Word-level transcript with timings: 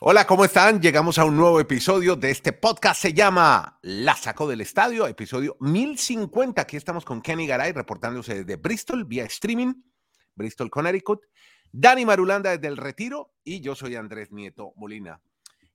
Hola, 0.00 0.28
¿cómo 0.28 0.44
están? 0.44 0.80
Llegamos 0.80 1.18
a 1.18 1.24
un 1.24 1.36
nuevo 1.36 1.58
episodio 1.58 2.14
de 2.14 2.30
este 2.30 2.52
podcast. 2.52 3.02
Se 3.02 3.12
llama 3.12 3.80
La 3.82 4.14
Saco 4.14 4.46
del 4.46 4.60
Estadio, 4.60 5.08
episodio 5.08 5.56
1050. 5.58 6.62
Aquí 6.62 6.76
estamos 6.76 7.04
con 7.04 7.20
Kenny 7.20 7.48
Garay 7.48 7.72
reportándose 7.72 8.44
desde 8.44 8.54
Bristol 8.54 9.04
vía 9.06 9.24
streaming, 9.24 9.74
Bristol, 10.36 10.70
Connecticut. 10.70 11.24
Dani 11.72 12.06
Marulanda 12.06 12.50
desde 12.50 12.68
el 12.68 12.76
Retiro 12.76 13.34
y 13.42 13.60
yo 13.60 13.74
soy 13.74 13.96
Andrés 13.96 14.30
Nieto 14.30 14.72
Molina. 14.76 15.20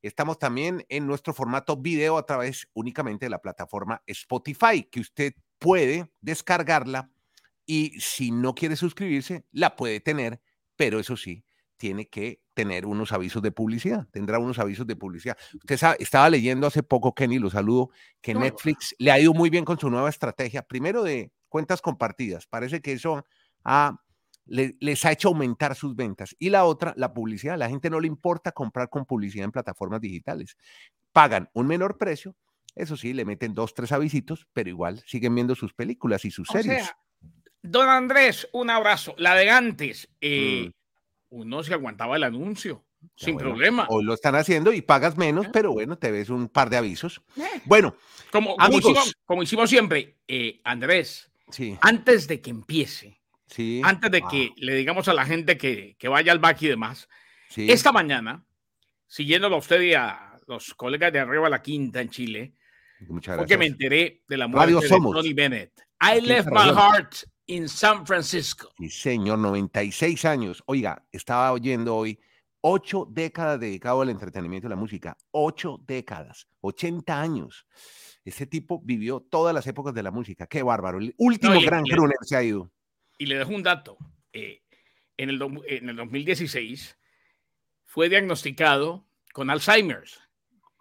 Estamos 0.02 0.40
también 0.40 0.86
en 0.88 1.05
nuestro 1.05 1.34
formato 1.34 1.76
video 1.76 2.18
a 2.18 2.26
través 2.26 2.70
únicamente 2.74 3.26
de 3.26 3.30
la 3.30 3.42
plataforma 3.42 4.02
Spotify, 4.08 4.86
que 4.90 5.02
usted 5.02 5.34
puede 5.60 6.10
descargarla 6.21 7.12
y 7.66 8.00
si 8.00 8.32
no 8.32 8.55
quiere 8.55 8.78
suscribirse, 8.78 9.44
la 9.52 9.76
puede 9.76 10.00
tener, 10.00 10.40
pero 10.78 10.98
eso 10.98 11.18
sí, 11.18 11.44
tiene 11.76 12.08
que 12.08 12.43
tener 12.54 12.86
unos 12.86 13.12
avisos 13.12 13.42
de 13.42 13.52
publicidad, 13.52 14.08
tendrá 14.12 14.40
unos 14.40 14.60
avisos 14.60 14.86
de 14.86 14.96
publicidad. 14.96 15.38
Usted 15.54 15.78
sabe, 15.78 15.98
estaba 16.00 16.30
leyendo 16.30 16.68
hace 16.68 16.84
poco, 16.84 17.14
Kenny, 17.14 17.39
lo 17.39 17.50
saludo, 17.50 17.89
que 18.21 18.34
Netflix 18.34 18.96
le 19.00 19.11
ha 19.11 19.20
ido 19.20 19.34
muy 19.34 19.50
bien 19.50 19.66
con 19.66 19.80
su 19.80 19.89
nueva 19.89 20.10
estrategia, 20.10 20.61
primero 20.61 21.04
de 21.04 21.32
cuentas 21.50 21.82
compartidas, 21.82 22.47
parece 22.47 22.82
que 22.82 22.94
eso 22.94 23.25
les 24.46 25.06
ha 25.06 25.11
hecho 25.11 25.30
aumentar 25.30 25.75
sus 25.75 25.96
ventas. 25.96 26.36
Y 26.39 26.50
la 26.50 26.66
otra, 26.66 26.94
la 26.97 27.14
publicidad, 27.14 27.58
la 27.58 27.70
gente 27.70 27.89
no 27.89 28.00
le 28.00 28.08
importa 28.08 28.52
comprar 28.52 28.89
con 28.89 29.06
publicidad 29.06 29.46
en 29.46 29.52
plataformas 29.52 30.02
digitales, 30.02 30.58
pagan 31.11 31.50
un 31.54 31.68
menor 31.68 31.97
precio, 31.97 32.36
eso 32.75 32.97
sí, 32.97 33.14
le 33.14 33.25
meten 33.25 33.53
dos, 33.53 33.73
tres 33.73 33.92
avisitos, 33.92 34.47
pero 34.52 34.70
igual 34.70 35.03
siguen 35.06 35.36
viendo 35.36 35.53
sus 35.53 35.73
películas 35.73 36.25
y 36.25 36.31
sus 36.31 36.47
series. 36.47 36.92
don 37.61 37.88
Andrés, 37.88 38.50
un 38.52 38.72
abrazo. 38.72 39.14
La 39.17 39.36
de 39.36 39.50
antes, 39.52 40.09
eh, 40.22 40.70
mm 40.70 40.83
uno 41.33 41.64
se 41.64 41.73
aguantaba 41.73 42.16
el 42.16 42.23
anuncio. 42.23 42.86
sin 43.16 43.38
problema. 43.38 43.86
Hoy 43.89 44.05
lo 44.05 44.14
están 44.14 44.36
haciendo 44.36 44.72
y 44.72 44.81
pagas 44.81 45.17
menos, 45.17 45.47
¿Eh? 45.47 45.50
pero 45.52 45.73
bueno, 45.73 45.97
te 45.97 46.11
ves 46.11 46.30
un 46.30 46.47
par 46.47 46.69
de 46.69 46.78
avisos. 46.78 47.21
¿Eh? 47.35 47.61
Bueno, 47.66 47.95
como, 48.31 48.55
como, 49.25 49.43
hicimos, 49.43 49.69
siempre, 49.69 50.17
eh, 50.27 50.61
Andrés, 50.63 51.30
sí. 51.49 51.77
antes 51.81 52.27
de 52.27 52.39
que 52.39 52.52
empiece, 52.52 53.19
sí. 53.47 53.81
antes 53.83 54.09
de 54.11 54.21
que 54.21 54.52
le 54.58 54.75
digamos 54.75 55.08
a 55.08 55.13
la 55.13 55.25
gente 55.25 55.58
que, 55.58 55.97
vaya 56.08 56.31
al 56.31 56.39
back 56.39 56.61
y 56.61 56.67
demás, 56.67 57.09
esta 57.55 57.91
mañana, 57.91 58.45
siguiéndolo 59.08 59.55
a 59.55 59.59
usted 59.59 59.81
y 59.81 59.93
a 59.95 60.39
los 60.47 60.73
colegas 60.75 61.11
de 61.11 61.19
arriba 61.19 61.47
a 61.47 61.49
la 61.49 61.61
quinta 61.61 61.99
en 61.99 62.09
Chile, 62.09 62.53
porque 63.38 63.58
me 63.58 63.65
enteré 63.65 64.21
de 64.27 64.38
la 64.38 64.47
muerte 64.47 64.73
de 64.75 64.88
Tony 64.88 65.33
Bennett. 65.33 65.71
I 65.99 66.21
left 66.21 66.49
my 66.49 66.69
heart 66.69 67.15
en 67.47 67.69
San 67.69 68.05
Francisco. 68.05 68.72
Sí, 68.77 68.89
señor, 68.89 69.39
96 69.39 70.25
años. 70.25 70.63
Oiga, 70.66 71.05
estaba 71.11 71.52
oyendo 71.52 71.95
hoy 71.95 72.19
ocho 72.61 73.08
décadas 73.09 73.59
dedicado 73.59 74.02
al 74.02 74.09
entretenimiento 74.09 74.67
y 74.67 74.69
la 74.69 74.75
música. 74.75 75.17
Ocho 75.31 75.81
décadas, 75.86 76.47
80 76.61 77.21
años. 77.21 77.66
Ese 78.23 78.47
tipo 78.47 78.81
vivió 78.83 79.19
todas 79.19 79.53
las 79.53 79.67
épocas 79.67 79.94
de 79.94 80.03
la 80.03 80.11
música. 80.11 80.47
Qué 80.47 80.64
bárbaro. 80.64 80.97
El 80.97 81.14
último 81.17 81.59
gran 81.61 81.83
crooner 81.83 82.16
se 82.21 82.38
ha 82.38 82.44
ido. 82.44 82.71
Y 83.17 83.25
le 83.25 83.36
dejo 83.36 83.52
un 83.52 83.64
dato. 83.64 83.97
Eh, 84.31 84.61
en, 85.17 85.30
el, 85.30 85.41
en 85.67 85.89
el 85.89 85.95
2016 85.97 86.97
fue 87.86 88.08
diagnosticado 88.08 89.05
con 89.33 89.49
Alzheimer's. 89.49 90.21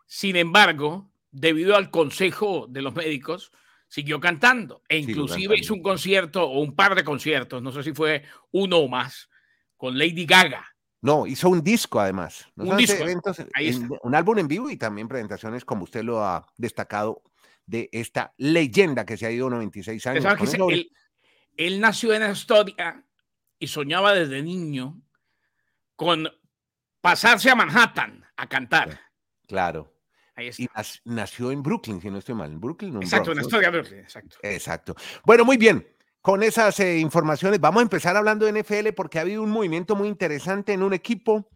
Sin 0.06 0.36
embargo, 0.36 1.10
debido 1.32 1.74
al 1.74 1.90
consejo 1.90 2.66
de 2.68 2.82
los 2.82 2.94
médicos, 2.94 3.50
siguió 3.92 4.18
cantando 4.18 4.82
e 4.88 4.96
inclusive 4.96 5.54
hizo 5.54 5.74
un 5.74 5.82
concierto 5.82 6.48
o 6.48 6.60
un 6.60 6.74
par 6.74 6.94
de 6.94 7.04
conciertos, 7.04 7.62
no 7.62 7.70
sé 7.70 7.82
si 7.82 7.92
fue 7.92 8.24
uno 8.52 8.78
o 8.78 8.88
más, 8.88 9.28
con 9.76 9.98
Lady 9.98 10.24
Gaga. 10.24 10.66
No, 11.02 11.26
hizo 11.26 11.50
un 11.50 11.62
disco 11.62 12.00
además. 12.00 12.46
un 12.56 12.74
disco. 12.78 13.04
un 14.02 14.14
álbum 14.14 14.38
en 14.38 14.48
vivo 14.48 14.70
y 14.70 14.78
también 14.78 15.08
presentaciones 15.08 15.66
como 15.66 15.84
usted 15.84 16.04
lo 16.04 16.24
ha 16.24 16.46
destacado 16.56 17.22
de 17.66 17.90
esta 17.92 18.32
leyenda 18.38 19.04
que 19.04 19.18
se 19.18 19.26
ha 19.26 19.30
ido 19.30 19.50
96 19.50 20.06
años. 20.06 20.24
él, 20.70 20.90
él 21.58 21.78
nació 21.78 22.14
en 22.14 22.22
Astoria 22.22 23.04
y 23.58 23.66
soñaba 23.66 24.14
desde 24.14 24.42
niño 24.42 25.02
con 25.96 26.30
pasarse 27.02 27.50
a 27.50 27.54
Manhattan 27.54 28.24
a 28.36 28.48
cantar. 28.48 29.00
Claro. 29.46 29.92
Y 30.36 30.68
nació 31.04 31.50
en 31.50 31.62
Brooklyn, 31.62 32.00
si 32.00 32.10
no 32.10 32.18
estoy 32.18 32.34
mal. 32.34 32.50
En 32.50 32.60
Brooklyn. 32.60 32.96
exacto, 32.96 33.32
en 33.32 33.38
la 33.38 33.42
historia 33.42 33.70
de 33.70 33.78
Brooklyn, 33.78 34.00
exacto. 34.00 34.36
Exacto. 34.42 34.94
Bueno, 35.24 35.44
muy 35.44 35.56
bien. 35.56 35.86
Con 36.22 36.42
esas 36.42 36.78
eh, 36.78 36.98
informaciones, 36.98 37.60
vamos 37.60 37.80
a 37.80 37.82
empezar 37.82 38.16
hablando 38.16 38.46
de 38.46 38.62
NFL 38.62 38.92
porque 38.94 39.18
ha 39.18 39.22
habido 39.22 39.42
un 39.42 39.50
movimiento 39.50 39.96
muy 39.96 40.08
interesante 40.08 40.72
en 40.72 40.82
un 40.82 40.92
equipo. 40.92 41.48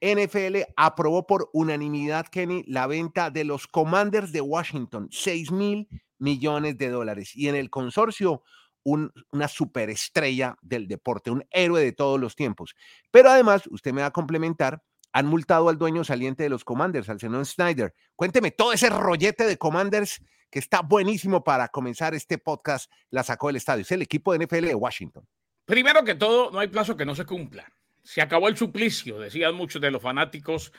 NFL 0.00 0.58
aprobó 0.76 1.26
por 1.26 1.50
unanimidad, 1.52 2.26
Kenny, 2.26 2.64
la 2.66 2.86
venta 2.86 3.30
de 3.30 3.44
los 3.44 3.66
Commanders 3.66 4.32
de 4.32 4.40
Washington, 4.40 5.08
6 5.10 5.50
mil 5.50 5.88
millones 6.18 6.78
de 6.78 6.88
dólares. 6.88 7.36
Y 7.36 7.48
en 7.48 7.56
el 7.56 7.68
consorcio, 7.68 8.42
una 8.84 9.48
superestrella 9.48 10.56
del 10.62 10.88
deporte, 10.88 11.30
un 11.30 11.44
héroe 11.50 11.82
de 11.82 11.92
todos 11.92 12.20
los 12.20 12.34
tiempos. 12.36 12.74
Pero 13.10 13.30
además, 13.30 13.66
usted 13.70 13.92
me 13.92 14.02
va 14.02 14.08
a 14.08 14.12
complementar 14.12 14.82
han 15.12 15.26
multado 15.26 15.68
al 15.68 15.78
dueño 15.78 16.04
saliente 16.04 16.42
de 16.42 16.48
los 16.48 16.64
Commanders, 16.64 17.08
al 17.08 17.20
señor 17.20 17.44
Snyder. 17.46 17.94
Cuénteme 18.16 18.50
todo 18.50 18.72
ese 18.72 18.88
rollete 18.88 19.44
de 19.44 19.58
Commanders 19.58 20.22
que 20.50 20.58
está 20.58 20.82
buenísimo 20.82 21.44
para 21.44 21.68
comenzar 21.68 22.14
este 22.14 22.38
podcast. 22.38 22.90
La 23.10 23.22
sacó 23.22 23.48
del 23.48 23.56
estadio. 23.56 23.82
Es 23.82 23.92
el 23.92 24.02
equipo 24.02 24.32
de 24.32 24.44
NFL 24.44 24.66
de 24.66 24.74
Washington. 24.74 25.26
Primero 25.64 26.04
que 26.04 26.14
todo, 26.14 26.50
no 26.50 26.58
hay 26.58 26.68
plazo 26.68 26.96
que 26.96 27.06
no 27.06 27.14
se 27.14 27.24
cumpla. 27.24 27.72
Se 28.02 28.20
acabó 28.20 28.48
el 28.48 28.56
suplicio, 28.56 29.18
decían 29.18 29.54
muchos 29.54 29.80
de 29.80 29.90
los 29.90 30.02
fanáticos 30.02 30.72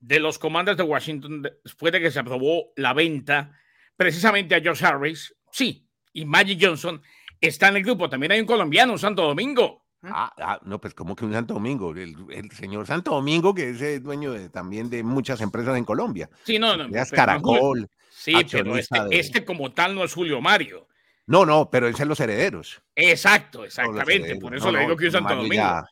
de 0.00 0.18
los 0.18 0.38
Commanders 0.38 0.78
de 0.78 0.82
Washington 0.82 1.42
después 1.62 1.92
de 1.92 2.00
que 2.00 2.10
se 2.10 2.18
aprobó 2.18 2.72
la 2.76 2.92
venta 2.92 3.58
precisamente 3.96 4.54
a 4.54 4.62
Josh 4.64 4.84
Harris. 4.84 5.34
Sí, 5.52 5.86
y 6.12 6.24
Magic 6.24 6.58
Johnson 6.60 7.02
está 7.40 7.68
en 7.68 7.76
el 7.76 7.84
grupo. 7.84 8.08
También 8.08 8.32
hay 8.32 8.40
un 8.40 8.46
colombiano, 8.46 8.98
Santo 8.98 9.22
Domingo. 9.22 9.86
Ah, 10.02 10.32
ah, 10.38 10.60
no, 10.64 10.80
pues 10.80 10.94
como 10.94 11.14
que 11.14 11.26
un 11.26 11.32
Santo 11.32 11.54
Domingo, 11.54 11.94
el, 11.94 12.50
señor 12.52 12.86
Santo 12.86 13.10
Domingo, 13.10 13.54
que 13.54 13.70
es 13.70 14.02
dueño 14.02 14.32
de, 14.32 14.48
también 14.48 14.88
de 14.88 15.02
muchas 15.02 15.40
empresas 15.42 15.76
en 15.76 15.84
Colombia. 15.84 16.30
Sí, 16.44 16.58
no, 16.58 16.76
no. 16.76 16.98
Es 16.98 17.10
Caracol. 17.10 17.88
sí, 18.08 18.34
pero 18.50 18.76
este, 18.76 18.98
este, 19.10 19.44
como 19.44 19.72
tal 19.72 19.94
no 19.94 20.04
es 20.04 20.14
Julio 20.14 20.40
Mario. 20.40 20.88
No, 21.26 21.44
no, 21.44 21.70
pero 21.70 21.86
es 21.86 22.00
en 22.00 22.08
los 22.08 22.18
herederos. 22.18 22.82
Exacto, 22.96 23.64
exactamente. 23.64 24.36
Por 24.36 24.56
eso 24.56 24.72
le 24.72 24.80
digo 24.80 24.96
que 24.96 25.08
es 25.08 25.12
Santo 25.12 25.36
Domingo. 25.36 25.84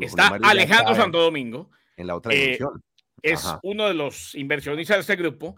Está 0.00 0.38
Alejandro 0.42 0.94
Santo 0.94 1.20
Domingo. 1.20 1.70
En 1.96 2.08
la 2.08 2.16
otra 2.16 2.32
eh, 2.32 2.36
dimensión. 2.36 2.82
es 3.22 3.46
uno 3.62 3.86
de 3.86 3.94
los 3.94 4.34
inversionistas 4.34 4.96
de 4.96 5.00
este 5.02 5.16
grupo. 5.16 5.56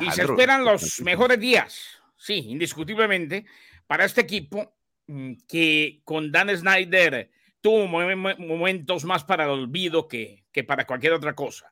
y 0.00 0.10
se 0.12 0.22
esperan 0.22 0.64
los 0.64 1.00
mejores 1.00 1.40
días, 1.40 2.00
sí, 2.16 2.46
indiscutiblemente, 2.48 3.44
para 3.86 4.04
este 4.04 4.20
equipo 4.20 4.73
que 5.48 6.00
con 6.04 6.32
Dan 6.32 6.56
Snyder 6.56 7.30
tuvo 7.60 7.86
momentos 7.86 9.04
más 9.04 9.24
para 9.24 9.44
el 9.44 9.50
olvido 9.50 10.06
que, 10.06 10.44
que 10.52 10.64
para 10.64 10.86
cualquier 10.86 11.12
otra 11.12 11.34
cosa. 11.34 11.70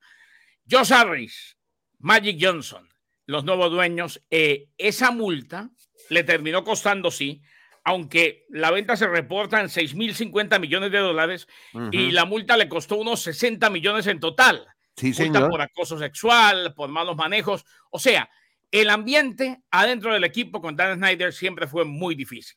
Josh 0.70 0.92
Harris, 0.92 1.56
Magic 1.98 2.38
Johnson, 2.40 2.88
los 3.26 3.44
nuevos 3.44 3.70
dueños, 3.70 4.22
eh, 4.30 4.68
esa 4.78 5.10
multa 5.10 5.70
le 6.08 6.24
terminó 6.24 6.64
costando, 6.64 7.10
sí, 7.10 7.42
aunque 7.84 8.46
la 8.48 8.70
venta 8.70 8.96
se 8.96 9.08
reporta 9.08 9.60
en 9.60 9.68
6.050 9.68 10.60
millones 10.60 10.92
de 10.92 10.98
dólares 10.98 11.48
y 11.90 12.12
la 12.12 12.24
multa 12.24 12.56
le 12.56 12.68
costó 12.68 12.96
unos 12.96 13.22
60 13.22 13.70
millones 13.70 14.06
en 14.06 14.20
total. 14.20 14.66
Sí, 14.96 15.12
multa 15.18 15.48
por 15.48 15.60
acoso 15.60 15.98
sexual, 15.98 16.74
por 16.74 16.90
malos 16.90 17.16
manejos. 17.16 17.64
O 17.90 17.98
sea, 17.98 18.30
el 18.70 18.88
ambiente 18.88 19.62
adentro 19.70 20.12
del 20.12 20.24
equipo 20.24 20.60
con 20.60 20.76
Dan 20.76 20.98
Snyder 20.98 21.32
siempre 21.32 21.66
fue 21.66 21.84
muy 21.84 22.14
difícil. 22.14 22.56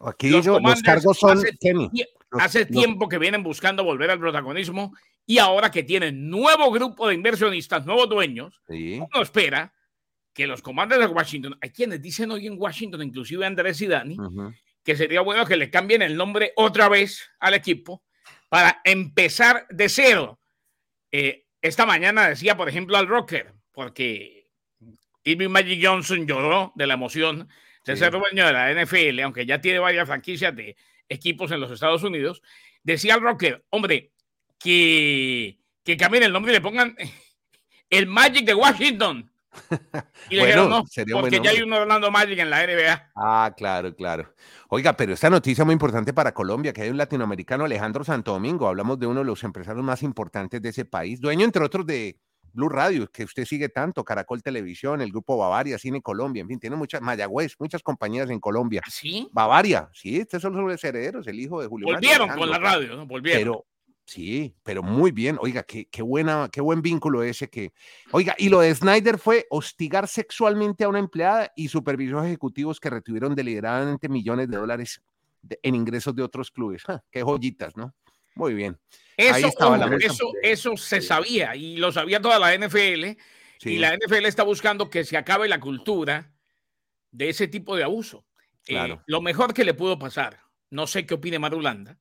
Aquí 0.00 0.30
los, 0.30 0.46
cargos 0.82 1.18
son 1.18 1.38
hace, 2.32 2.66
tiempo 2.66 3.08
que 3.08 3.18
vienen 3.18 3.42
buscando 3.42 3.84
volver 3.84 4.10
al 4.10 4.18
protagonismo 4.18 4.92
y 5.24 5.38
ahora 5.38 5.70
que 5.70 5.82
tienen 5.82 6.28
nuevo 6.28 6.70
grupo 6.70 7.08
de 7.08 7.14
inversionistas, 7.14 7.86
nuevos 7.86 8.08
dueños, 8.08 8.60
uno 8.68 9.22
espera 9.22 9.72
que 10.32 10.46
los 10.46 10.60
comandos 10.60 10.98
de 10.98 11.06
Washington, 11.06 11.58
hay 11.62 11.70
quienes 11.70 12.02
dicen 12.02 12.30
hoy 12.30 12.46
en 12.46 12.56
Washington, 12.58 13.02
inclusive 13.02 13.46
Andrés 13.46 13.80
y 13.80 13.86
Dani, 13.86 14.18
que 14.84 14.96
sería 14.96 15.22
bueno 15.22 15.46
que 15.46 15.56
le 15.56 15.70
cambien 15.70 16.02
el 16.02 16.16
nombre 16.16 16.52
otra 16.56 16.88
vez 16.88 17.30
al 17.40 17.54
equipo 17.54 18.02
para 18.48 18.80
empezar 18.84 19.66
de 19.70 19.88
cero. 19.88 20.38
Eh, 21.10 21.46
esta 21.62 21.86
mañana 21.86 22.28
decía, 22.28 22.56
por 22.56 22.68
ejemplo, 22.68 22.96
al 22.96 23.08
Rocker, 23.08 23.54
porque 23.72 24.50
Irving 25.24 25.48
Magic 25.48 25.80
Johnson 25.82 26.26
lloró 26.26 26.72
de 26.76 26.86
la 26.86 26.94
emoción 26.94 27.48
ser 27.94 28.10
dueño 28.10 28.46
de 28.46 28.52
la 28.52 28.72
NFL, 28.72 29.20
aunque 29.20 29.46
ya 29.46 29.60
tiene 29.60 29.78
varias 29.78 30.08
franquicias 30.08 30.56
de 30.56 30.76
equipos 31.08 31.52
en 31.52 31.60
los 31.60 31.70
Estados 31.70 32.02
Unidos, 32.02 32.42
decía 32.82 33.14
al 33.14 33.20
Rocker, 33.20 33.64
hombre, 33.70 34.12
que, 34.58 35.58
que 35.84 35.96
cambien 35.96 36.24
el 36.24 36.32
nombre 36.32 36.52
y 36.52 36.56
le 36.56 36.60
pongan 36.60 36.96
el 37.90 38.06
Magic 38.06 38.44
de 38.44 38.54
Washington. 38.54 39.30
Y 40.28 40.36
le 40.36 40.46
dijeron 40.46 40.68
no, 40.68 40.84
porque 41.12 41.40
ya 41.42 41.50
hay 41.50 41.62
uno 41.62 41.76
Orlando 41.76 42.10
Magic 42.10 42.38
en 42.40 42.50
la 42.50 42.66
NBA. 42.66 43.12
Ah, 43.14 43.54
claro, 43.56 43.94
claro. 43.94 44.34
Oiga, 44.68 44.94
pero 44.94 45.14
esta 45.14 45.30
noticia 45.30 45.64
muy 45.64 45.72
importante 45.72 46.12
para 46.12 46.34
Colombia, 46.34 46.72
que 46.72 46.82
hay 46.82 46.90
un 46.90 46.96
latinoamericano, 46.96 47.64
Alejandro 47.64 48.04
Santo 48.04 48.32
Domingo, 48.32 48.68
hablamos 48.68 48.98
de 48.98 49.06
uno 49.06 49.20
de 49.20 49.26
los 49.26 49.44
empresarios 49.44 49.84
más 49.84 50.02
importantes 50.02 50.60
de 50.60 50.68
ese 50.68 50.84
país, 50.84 51.20
dueño 51.20 51.44
entre 51.44 51.64
otros 51.64 51.86
de 51.86 52.18
Blue 52.56 52.70
Radio, 52.70 53.08
que 53.12 53.24
usted 53.24 53.44
sigue 53.44 53.68
tanto, 53.68 54.02
Caracol 54.02 54.42
Televisión, 54.42 55.02
el 55.02 55.10
Grupo 55.10 55.36
Bavaria, 55.36 55.78
Cine 55.78 56.00
Colombia, 56.00 56.40
en 56.40 56.48
fin, 56.48 56.58
tiene 56.58 56.74
muchas, 56.74 57.02
Mayagüez, 57.02 57.54
muchas 57.58 57.82
compañías 57.82 58.30
en 58.30 58.40
Colombia. 58.40 58.80
¿Ah, 58.84 58.90
¿Sí? 58.90 59.28
Bavaria, 59.30 59.90
sí, 59.92 60.16
estos 60.16 60.42
son 60.42 60.56
los 60.56 60.82
herederos, 60.82 61.26
el 61.26 61.38
hijo 61.38 61.60
de 61.60 61.68
Julio. 61.68 61.86
Volvieron 61.86 62.30
con 62.30 62.50
la 62.50 62.58
radio, 62.58 62.96
¿no? 62.96 63.06
Volvieron. 63.06 63.40
Pero, 63.40 63.66
sí, 64.06 64.56
pero 64.62 64.82
muy 64.82 65.12
bien. 65.12 65.36
Oiga, 65.40 65.62
qué, 65.62 65.86
qué, 65.86 66.00
buena, 66.00 66.48
qué 66.50 66.62
buen 66.62 66.80
vínculo 66.80 67.22
ese 67.22 67.48
que. 67.48 67.72
Oiga, 68.10 68.34
y 68.38 68.48
lo 68.48 68.60
de 68.60 68.74
Snyder 68.74 69.18
fue 69.18 69.46
hostigar 69.50 70.08
sexualmente 70.08 70.84
a 70.84 70.88
una 70.88 70.98
empleada 70.98 71.52
y 71.54 71.68
supervisores 71.68 72.26
ejecutivos 72.26 72.80
que 72.80 72.88
retuvieron 72.88 73.34
deliberadamente 73.34 74.08
millones 74.08 74.48
de 74.48 74.56
dólares 74.56 75.02
en 75.62 75.74
ingresos 75.74 76.16
de 76.16 76.22
otros 76.22 76.50
clubes. 76.50 76.82
qué 77.10 77.22
joyitas, 77.22 77.76
¿no? 77.76 77.94
Muy 78.36 78.54
bien. 78.54 78.78
Eso, 79.16 79.48
eso, 79.98 80.32
eso 80.42 80.76
se 80.76 81.00
sabía 81.00 81.56
y 81.56 81.78
lo 81.78 81.90
sabía 81.90 82.20
toda 82.20 82.38
la 82.38 82.54
NFL. 82.54 83.18
Y 83.62 83.78
la 83.78 83.96
NFL 83.96 84.26
está 84.26 84.42
buscando 84.42 84.90
que 84.90 85.04
se 85.04 85.16
acabe 85.16 85.48
la 85.48 85.58
cultura 85.58 86.30
de 87.10 87.30
ese 87.30 87.48
tipo 87.48 87.74
de 87.74 87.82
abuso. 87.82 88.26
Eh, 88.68 88.96
lo 89.06 89.22
mejor 89.22 89.54
que 89.54 89.64
le 89.64 89.74
pudo 89.74 89.98
pasar, 89.98 90.40
no 90.70 90.86
sé 90.86 91.06
qué 91.06 91.14
opine 91.14 91.38
Marulanda, 91.38 91.98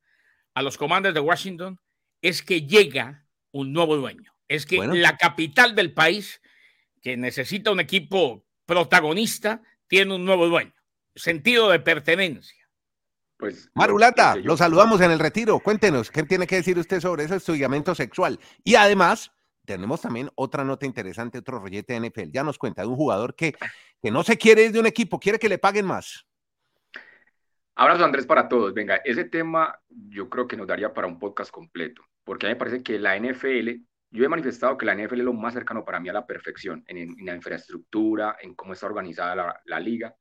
a 0.54 0.62
los 0.62 0.78
comandos 0.78 1.14
de 1.14 1.20
Washington 1.22 1.80
es 2.22 2.42
que 2.42 2.64
llega 2.64 3.26
un 3.52 3.72
nuevo 3.72 3.96
dueño. 3.96 4.34
Es 4.48 4.66
que 4.66 4.78
la 4.78 5.18
capital 5.18 5.74
del 5.74 5.94
país, 5.94 6.42
que 7.02 7.18
necesita 7.18 7.72
un 7.72 7.80
equipo 7.80 8.46
protagonista, 8.66 9.62
tiene 9.88 10.16
un 10.16 10.26
nuevo 10.26 10.48
dueño. 10.48 10.74
Sentido 11.16 11.70
de 11.70 11.80
pertenencia. 11.80 12.65
Pues, 13.38 13.70
Marulata, 13.74 14.38
lo 14.38 14.56
saludamos 14.56 15.02
en 15.02 15.12
el 15.12 15.20
retiro. 15.20 15.60
Cuéntenos, 15.60 16.10
¿qué 16.10 16.24
tiene 16.24 16.48
que 16.48 16.56
decir 16.56 16.78
usted 16.80 17.02
sobre 17.02 17.26
ese 17.26 17.36
estudiamiento 17.36 17.94
sexual? 17.94 18.40
Y 18.64 18.76
además, 18.76 19.32
tenemos 19.66 20.02
también 20.02 20.30
otra 20.36 20.64
nota 20.64 20.86
interesante, 20.86 21.40
otro 21.40 21.60
rollete 21.60 22.00
de 22.00 22.10
NFL. 22.10 22.32
Ya 22.32 22.44
nos 22.44 22.58
cuenta 22.58 22.84
de 22.84 22.88
un 22.88 22.96
jugador 22.96 23.36
que, 23.36 23.54
que 24.02 24.12
no 24.12 24.24
se 24.24 24.38
quiere 24.38 24.66
ir 24.66 24.72
de 24.72 24.80
un 24.80 24.86
equipo, 24.86 25.20
quiere 25.20 25.38
que 25.38 25.50
le 25.50 25.58
paguen 25.58 25.86
más. 25.86 26.26
Abrazo 27.76 28.06
Andrés 28.06 28.26
para 28.26 28.48
todos. 28.48 28.74
Venga, 28.74 29.02
ese 29.04 29.26
tema 29.26 29.78
yo 29.90 30.30
creo 30.30 30.48
que 30.48 30.56
nos 30.56 30.68
daría 30.68 30.94
para 30.94 31.08
un 31.08 31.20
podcast 31.20 31.52
completo, 31.52 32.04
porque 32.24 32.46
a 32.46 32.50
mí 32.50 32.54
me 32.54 32.60
parece 32.60 32.82
que 32.82 32.98
la 32.98 33.20
NFL, 33.20 33.70
yo 34.12 34.24
he 34.24 34.30
manifestado 34.30 34.78
que 34.78 34.86
la 34.86 34.96
NFL 34.96 35.20
es 35.20 35.26
lo 35.26 35.34
más 35.34 35.54
cercano 35.54 35.84
para 35.84 36.00
mí 36.00 36.08
a 36.08 36.14
la 36.14 36.26
perfección, 36.26 36.86
en, 36.88 37.18
la 37.26 37.36
infraestructura, 37.36 38.38
en 38.40 38.56
cómo 38.56 38.72
está 38.72 38.86
organizada 38.86 39.62
la 39.66 39.80
liga, 39.82 40.16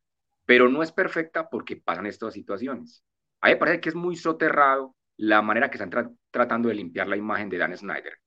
pero 0.46 0.69
no 0.69 0.82
es 0.82 0.93
perfecta 0.93 1.49
porque 1.49 1.76
pasan 1.76 2.06
estas 2.06 2.35
situaciones. 2.35 3.05
A 3.41 3.49
mí 3.49 3.55
me 3.55 3.58
parece 3.58 3.81
que 3.81 3.88
es 3.91 3.94
muy 3.94 4.17
soterrado 4.17 4.94
la 5.17 5.43
manera 5.43 5.70
que 5.70 5.79
están 5.79 6.17
tratando 6.31 6.69
de 6.69 6.75
limpiar 6.75 7.08
la 7.08 7.17
imagen 7.17 7.49
de 7.49 7.58
Dan 7.58 7.76
Snyder, 7.76 8.19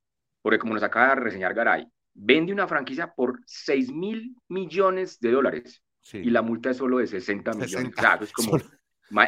porque 0.42 0.60
como 0.60 0.74
nos 0.74 0.84
acaba 0.84 1.16
de 1.16 1.22
reseñar 1.22 1.54
Garay, 1.54 1.88
vende 2.14 2.54
una 2.54 2.68
franquicia 2.68 3.14
por 3.14 3.40
6 3.46 3.92
mil 3.92 4.36
millones 4.48 5.20
de 5.20 5.32
dólares 5.32 5.84
y 6.14 6.30
la 6.30 6.42
multa 6.42 6.72
es 6.72 6.78
solo 6.78 7.00
de 7.00 7.08
60, 7.08 7.54
millones. 7.54 7.96
Claro, 7.96 8.24
es 8.24 8.32
como, 8.32 8.58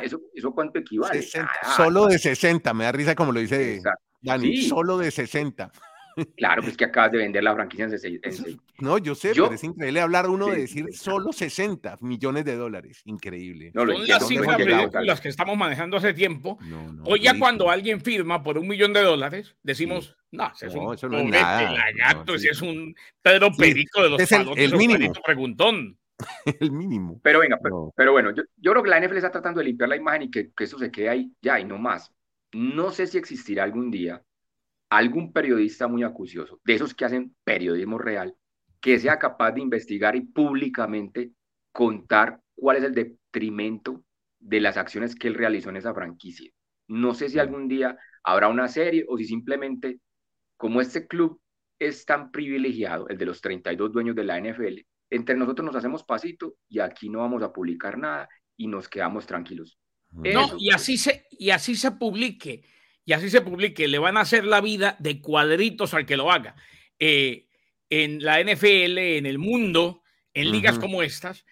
¿eso, 0.01 0.21
¿eso 0.33 0.51
cuánto 0.51 0.79
equivale? 0.79 1.21
solo 1.75 2.07
de 2.07 2.17
60, 2.17 2.73
me 2.73 2.85
da 2.85 2.91
risa 2.91 3.15
como 3.15 3.31
lo 3.31 3.39
dice 3.39 3.81
Dani, 4.21 4.61
solo 4.63 4.97
de 4.97 5.11
60. 5.11 5.71
Claro, 6.37 6.61
pues 6.61 6.77
que 6.77 6.85
acabas 6.85 7.11
de 7.11 7.17
vender 7.19 7.43
la 7.43 7.53
franquicia 7.53 7.85
en 7.85 7.91
60. 7.91 8.29
No, 8.79 8.97
yo 8.97 9.15
sé, 9.15 9.31
pero 9.33 9.51
es 9.51 9.63
increíble 9.63 10.01
hablar 10.01 10.29
uno 10.29 10.47
de 10.47 10.61
decir 10.61 10.85
solo 10.93 11.31
60 11.31 11.97
millones 12.01 12.45
de 12.45 12.55
dólares. 12.55 13.01
Increíble. 13.05 13.71
No, 13.73 13.85
Son 13.85 14.07
las 14.07 14.27
cifras 14.27 15.21
que 15.21 15.29
estamos 15.29 15.57
manejando 15.57 15.97
hace 15.97 16.13
tiempo. 16.13 16.57
Hoy 17.05 17.21
ya 17.21 17.37
cuando 17.37 17.69
alguien 17.69 18.01
firma 18.01 18.43
por 18.43 18.57
un 18.57 18.67
millón 18.67 18.93
de 18.93 19.01
dólares, 19.01 19.55
decimos, 19.63 20.15
no, 20.31 20.51
es 20.59 20.73
un 20.73 20.93
eso 20.93 21.09
no 21.09 21.19
es 21.19 21.25
nada. 21.25 21.71
Lagarto, 21.71 22.35
ese 22.35 22.49
es 22.49 22.61
un 22.61 22.95
Pedro 23.21 23.51
Perico 23.51 24.03
de 24.03 24.09
los 24.09 24.21
es 24.21 24.31
el, 24.31 24.47
el 24.57 24.75
mínimo. 24.75 25.13
preguntón. 25.25 25.97
el 26.59 26.71
mínimo. 26.71 27.19
Pero 27.23 27.39
venga, 27.39 27.57
pero, 27.95 28.11
bueno, 28.11 28.31
yo, 28.35 28.43
yo, 28.57 28.71
creo 28.71 28.83
que 28.83 28.89
la 28.89 28.99
NFL 28.99 29.17
está 29.17 29.31
tratando 29.31 29.59
de 29.59 29.65
limpiar 29.65 29.89
la 29.89 29.95
imagen 29.95 30.23
y 30.23 30.31
que, 30.31 30.51
que 30.51 30.65
eso 30.65 30.77
se 30.77 30.91
quede 30.91 31.09
ahí 31.09 31.31
ya 31.41 31.59
y 31.59 31.65
no 31.65 31.77
más. 31.77 32.11
No 32.51 32.91
sé 32.91 33.07
si 33.07 33.17
existirá 33.17 33.63
algún 33.63 33.89
día 33.91 34.21
algún 34.89 35.31
periodista 35.31 35.87
muy 35.87 36.03
acucioso, 36.03 36.59
de 36.63 36.73
esos 36.73 36.93
que 36.93 37.05
hacen 37.05 37.35
periodismo 37.43 37.97
real, 37.97 38.35
que 38.81 38.99
sea 38.99 39.19
capaz 39.19 39.51
de 39.51 39.61
investigar 39.61 40.15
y 40.15 40.21
públicamente 40.21 41.31
contar 41.71 42.41
cuál 42.55 42.77
es 42.77 42.83
el 42.83 42.93
detrimento 42.93 44.03
de 44.39 44.61
las 44.61 44.77
acciones 44.77 45.15
que 45.15 45.27
él 45.27 45.35
realizó 45.35 45.69
en 45.69 45.77
esa 45.77 45.93
franquicia. 45.93 46.51
No 46.87 47.13
sé 47.13 47.29
si 47.29 47.39
algún 47.39 47.67
día 47.67 47.97
habrá 48.23 48.47
una 48.47 48.67
serie 48.67 49.05
o 49.07 49.17
si 49.17 49.25
simplemente, 49.25 49.99
como 50.57 50.81
este 50.81 51.07
club 51.07 51.39
es 51.77 52.05
tan 52.05 52.31
privilegiado, 52.31 53.07
el 53.09 53.17
de 53.17 53.25
los 53.25 53.41
32 53.41 53.91
dueños 53.91 54.15
de 54.15 54.23
la 54.23 54.39
NFL, 54.39 54.79
entre 55.11 55.35
nosotros 55.35 55.65
nos 55.65 55.75
hacemos 55.75 56.03
pasito 56.03 56.55
y 56.67 56.79
aquí 56.79 57.09
no 57.09 57.19
vamos 57.19 57.43
a 57.43 57.53
publicar 57.53 57.97
nada 57.97 58.27
y 58.57 58.67
nos 58.67 58.89
quedamos 58.89 59.25
tranquilos. 59.25 59.79
No, 60.11 60.57
y 60.57 60.71
así 60.71 60.97
se, 60.97 61.27
y 61.31 61.51
así 61.51 61.75
se 61.75 61.91
publique 61.91 62.63
y 63.09 63.13
así 63.13 63.31
se 63.31 63.41
publique, 63.41 63.87
le 63.87 63.97
van 63.97 64.17
a 64.17 64.21
hacer 64.21 64.45
la 64.45 64.61
vida 64.61 64.95
de 64.99 65.19
cuadritos 65.19 65.95
al 65.95 66.05
que 66.05 66.15
lo 66.15 66.31
haga. 66.31 66.55
Eh, 66.99 67.47
en 67.89 68.23
la 68.23 68.39
NFL, 68.39 68.99
en 68.99 69.25
el 69.25 69.39
mundo, 69.39 70.03
en 70.31 70.51
ligas 70.51 70.77
como 70.77 71.01
estas, 71.01 71.43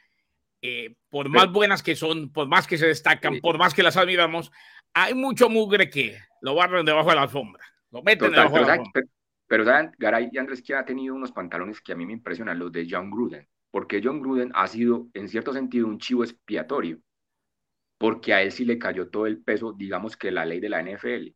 eh, 0.62 0.98
por 1.09 1.30
más 1.30 1.51
buenas 1.51 1.81
que 1.81 1.95
son, 1.95 2.31
por 2.31 2.48
más 2.48 2.68
que 2.68 2.77
se 2.77 2.86
destacan, 2.86 3.39
por 3.39 3.57
más 3.57 3.74
que 3.74 3.81
las 3.81 3.98
admiramos, 3.98 4.51
hay 4.94 5.15
mucho 5.15 5.50
mugre 5.50 5.89
que 5.89 6.19
lo 6.42 6.54
barren 6.54 6.86
debajo 6.86 7.09
de 7.09 7.15
la 7.15 7.24
alfombra, 7.24 7.65
lo 7.89 8.03
meten 8.03 8.30
debajo 8.30 8.51
pero, 8.51 8.63
de 8.63 8.68
la 8.68 8.74
alfombra. 8.74 9.03
Pero, 9.48 9.65
saben, 9.65 9.92
Garay 9.98 10.30
y 10.31 10.38
Andrés 10.38 10.62
que 10.62 10.75
ha 10.75 10.86
tenido 10.86 11.15
unos 11.15 11.31
pantalones 11.31 11.81
que 11.81 11.92
a 11.92 11.95
mí 11.95 12.06
me 12.06 12.13
impresionan, 12.13 12.60
los 12.60 12.71
de 12.71 12.88
John 12.88 13.10
Gruden, 13.10 13.50
porque 13.71 14.00
John 14.03 14.21
Gruden 14.21 14.51
ha 14.53 14.68
sido, 14.68 15.07
en 15.15 15.27
cierto 15.27 15.53
sentido, 15.53 15.88
un 15.88 15.98
chivo 15.98 16.24
expiatorio, 16.24 17.00
porque 17.98 18.36
a 18.36 18.44
él 18.44 18.51
sí 18.51 18.63
le 18.63 18.77
cayó 18.77 19.10
todo 19.10 19.25
el 19.25 19.42
peso, 19.42 19.74
digamos 19.74 20.15
que 20.15 20.30
la 20.30 20.45
ley 20.45 20.60
de 20.60 20.69
la 20.69 20.83
NFL. 20.83 21.30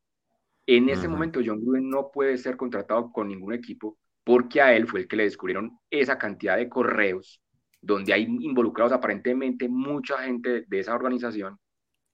En 0.73 0.87
ese 0.87 1.09
momento 1.09 1.41
John 1.45 1.59
Gruden 1.59 1.89
no 1.89 2.11
puede 2.11 2.37
ser 2.37 2.55
contratado 2.55 3.11
con 3.11 3.27
ningún 3.27 3.53
equipo 3.53 3.97
porque 4.23 4.61
a 4.61 4.73
él 4.73 4.87
fue 4.87 5.01
el 5.01 5.07
que 5.09 5.17
le 5.17 5.23
descubrieron 5.23 5.77
esa 5.89 6.17
cantidad 6.17 6.55
de 6.55 6.69
correos 6.69 7.41
donde 7.81 8.13
hay 8.13 8.23
involucrados 8.23 8.93
aparentemente 8.93 9.67
mucha 9.67 10.19
gente 10.19 10.63
de 10.65 10.79
esa 10.79 10.95
organización 10.95 11.59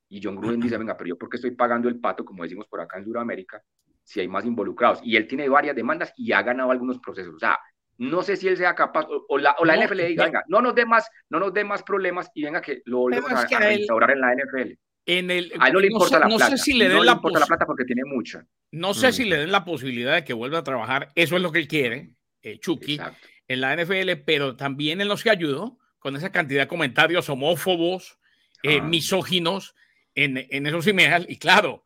y 0.10 0.22
John 0.24 0.38
Gruden 0.38 0.60
dice, 0.60 0.76
venga, 0.78 0.98
pero 0.98 1.10
yo 1.10 1.18
porque 1.20 1.36
estoy 1.36 1.52
pagando 1.52 1.88
el 1.88 2.00
pato, 2.00 2.26
como 2.26 2.42
decimos 2.42 2.66
por 2.68 2.82
acá 2.82 2.98
en 2.98 3.04
Sudamérica, 3.04 3.62
si 4.04 4.22
hay 4.22 4.28
más 4.28 4.44
involucrados. 4.44 5.02
Y 5.04 5.18
él 5.18 5.28
tiene 5.28 5.50
varias 5.50 5.76
demandas 5.76 6.12
y 6.16 6.32
ha 6.32 6.42
ganado 6.42 6.72
algunos 6.72 6.98
procesos. 6.98 7.36
O 7.36 7.40
sea, 7.40 7.60
no 7.98 8.24
sé 8.24 8.38
si 8.38 8.48
él 8.48 8.58
sea 8.58 8.74
capaz, 8.74 9.06
o, 9.28 9.38
la, 9.38 9.56
o 9.60 9.66
la 9.66 9.76
NFL 9.76 10.02
diga, 10.08 10.26
venga, 10.26 10.44
no 10.48 10.62
nos 10.62 10.74
dé 10.74 10.86
más, 10.86 11.08
no 11.30 11.40
nos 11.40 11.54
dé 11.54 11.64
más 11.64 11.84
problemas 11.84 12.32
y 12.34 12.44
venga 12.44 12.62
que 12.62 12.82
lo 12.86 13.00
volvemos 13.00 13.32
a, 13.32 13.42
a, 13.42 13.60
restaurar 13.60 14.12
en 14.12 14.22
la 14.22 14.34
NFL. 14.34 14.72
En 15.10 15.32
el, 15.32 15.54
a 15.58 15.68
él 15.68 15.74
no 15.74 15.80
le 15.80 15.88
importa 15.88 16.20
la 16.20 16.28
plata. 16.28 16.50
Sé 16.50 16.58
si 16.58 16.74
le 16.74 16.90
den 16.90 17.06
la, 17.06 17.14
importa 17.14 17.40
la 17.40 17.46
plata 17.46 17.66
porque 17.66 17.86
tiene 17.86 18.04
mucha. 18.06 18.46
No 18.72 18.94
sé 18.94 19.14
si 19.14 19.24
le 19.24 19.38
den 19.38 19.54
la 19.54 19.64
posibilidad 19.64 20.14
de 20.14 20.26
que 20.26 20.34
vuelva 20.34 20.60
a 20.60 20.64
trabajar. 20.64 21.14
Eso 21.16 21.38
es 21.38 21.42
lo 21.42 21.54
que 21.54 21.60
él 21.60 21.68
quiere, 21.70 22.12
eh, 22.42 22.60
Chucky, 22.60 23.00
en 23.48 23.62
la 23.62 23.74
NFL, 23.74 24.12
pero 24.26 24.58
también 24.58 25.00
en 25.00 25.08
los 25.08 25.24
que 25.24 25.30
ayudó 25.30 25.80
con 25.98 26.18
esa 26.18 26.34
cantidad 26.34 26.64
de 26.64 26.68
comentarios 26.68 27.30
homófobos, 27.30 28.20
eh, 28.64 28.80
ah. 28.82 28.84
misóginos 28.84 29.76
en, 30.14 30.46
en, 30.50 30.68
esos 30.68 30.86
emails. 30.88 31.26
Y 31.30 31.38
claro, 31.38 31.86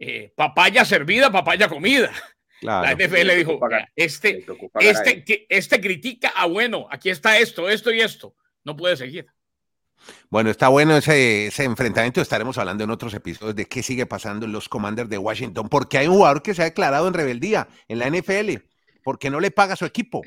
eh, 0.00 0.32
papaya 0.34 0.84
servida, 0.84 1.30
papaya 1.30 1.68
comida. 1.68 2.10
La 2.62 2.94
NFL 2.94 3.36
dijo, 3.36 3.60
este, 3.94 4.44
este, 4.80 5.46
este 5.48 5.80
critica, 5.80 6.32
ah, 6.34 6.46
bueno, 6.46 6.88
aquí 6.90 7.10
está 7.10 7.38
esto, 7.38 7.68
esto 7.68 7.92
y 7.92 8.00
esto. 8.00 8.34
No 8.64 8.74
puede 8.76 8.96
seguir. 8.96 9.26
Bueno, 10.30 10.50
está 10.50 10.68
bueno 10.68 10.96
ese, 10.96 11.50
enfrentamiento. 11.64 12.20
Estaremos 12.20 12.58
hablando 12.58 12.84
en 12.84 12.90
otros 12.90 13.14
episodios 13.14 13.54
de 13.56 13.66
qué 13.66 13.82
sigue 13.82 14.06
pasando 14.06 14.46
en 14.46 14.52
los 14.52 14.68
Commanders 14.68 15.08
de 15.08 15.18
Washington, 15.18 15.68
porque 15.68 15.98
hay 15.98 16.08
un 16.08 16.14
jugador 16.14 16.42
que 16.42 16.54
se 16.54 16.62
ha 16.62 16.66
declarado 16.66 17.08
en 17.08 17.14
rebeldía 17.14 17.68
en 17.88 17.98
la 17.98 18.08
NFL, 18.08 18.62
porque 19.02 19.30
no 19.30 19.40
le 19.40 19.50
paga 19.50 19.74
a 19.74 19.76
su 19.76 19.84
equipo. 19.84 20.22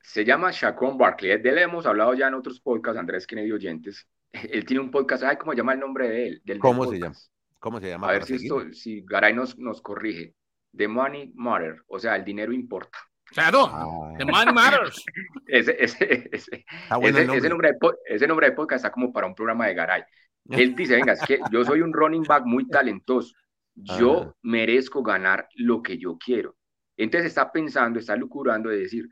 Se 0.00 0.24
llama 0.24 0.50
Shaquon 0.50 0.98
Barkley. 0.98 1.40
De 1.40 1.48
él 1.50 1.58
hemos 1.58 1.86
hablado 1.86 2.14
ya 2.14 2.28
en 2.28 2.34
otros 2.34 2.60
podcasts, 2.60 2.98
Andrés 2.98 3.26
Kennedy 3.26 3.52
Oyentes. 3.52 4.06
Él 4.32 4.64
tiene 4.64 4.82
un 4.82 4.90
podcast, 4.90 5.22
¿sabes 5.22 5.38
cómo 5.38 5.52
se 5.52 5.58
llama 5.58 5.74
el 5.74 5.80
nombre 5.80 6.08
de 6.08 6.26
él? 6.26 6.42
Del 6.42 6.58
¿Cómo 6.58 6.90
se 6.90 6.98
llama? 6.98 7.14
¿Cómo 7.58 7.80
se 7.80 7.88
llama? 7.88 8.08
A 8.08 8.12
ver 8.12 8.24
si, 8.24 8.36
esto, 8.36 8.72
si 8.72 9.02
Garay 9.02 9.34
nos, 9.34 9.58
nos 9.58 9.82
corrige. 9.82 10.34
The 10.74 10.88
Money 10.88 11.32
Matter, 11.34 11.82
o 11.86 11.98
sea, 11.98 12.16
el 12.16 12.24
dinero 12.24 12.52
importa. 12.52 12.98
Claro, 13.32 13.66
ah. 13.66 14.14
The 14.18 14.24
Man 14.24 14.54
Matters. 14.54 15.04
ese, 15.46 15.76
ese, 15.78 16.28
ese, 16.30 16.30
ese, 16.32 17.48
nombre. 17.48 17.72
ese, 18.06 18.26
nombre 18.26 18.50
de, 18.50 18.54
podcast 18.54 18.84
está 18.84 18.92
como 18.92 19.12
para 19.12 19.26
un 19.26 19.34
programa 19.34 19.66
de 19.66 19.74
Garay. 19.74 20.02
Él 20.50 20.74
dice, 20.74 20.96
venga, 20.96 21.12
es 21.14 21.22
que 21.22 21.40
yo 21.50 21.64
soy 21.64 21.80
un 21.80 21.92
running 21.92 22.24
back 22.24 22.44
muy 22.44 22.68
talentoso. 22.68 23.34
Yo 23.74 24.36
merezco 24.42 25.02
ganar 25.02 25.48
lo 25.54 25.82
que 25.82 25.96
yo 25.96 26.18
quiero. 26.18 26.56
Entonces 26.96 27.28
está 27.28 27.50
pensando, 27.50 27.98
está 27.98 28.14
lucurando 28.16 28.68
de 28.68 28.80
decir, 28.80 29.08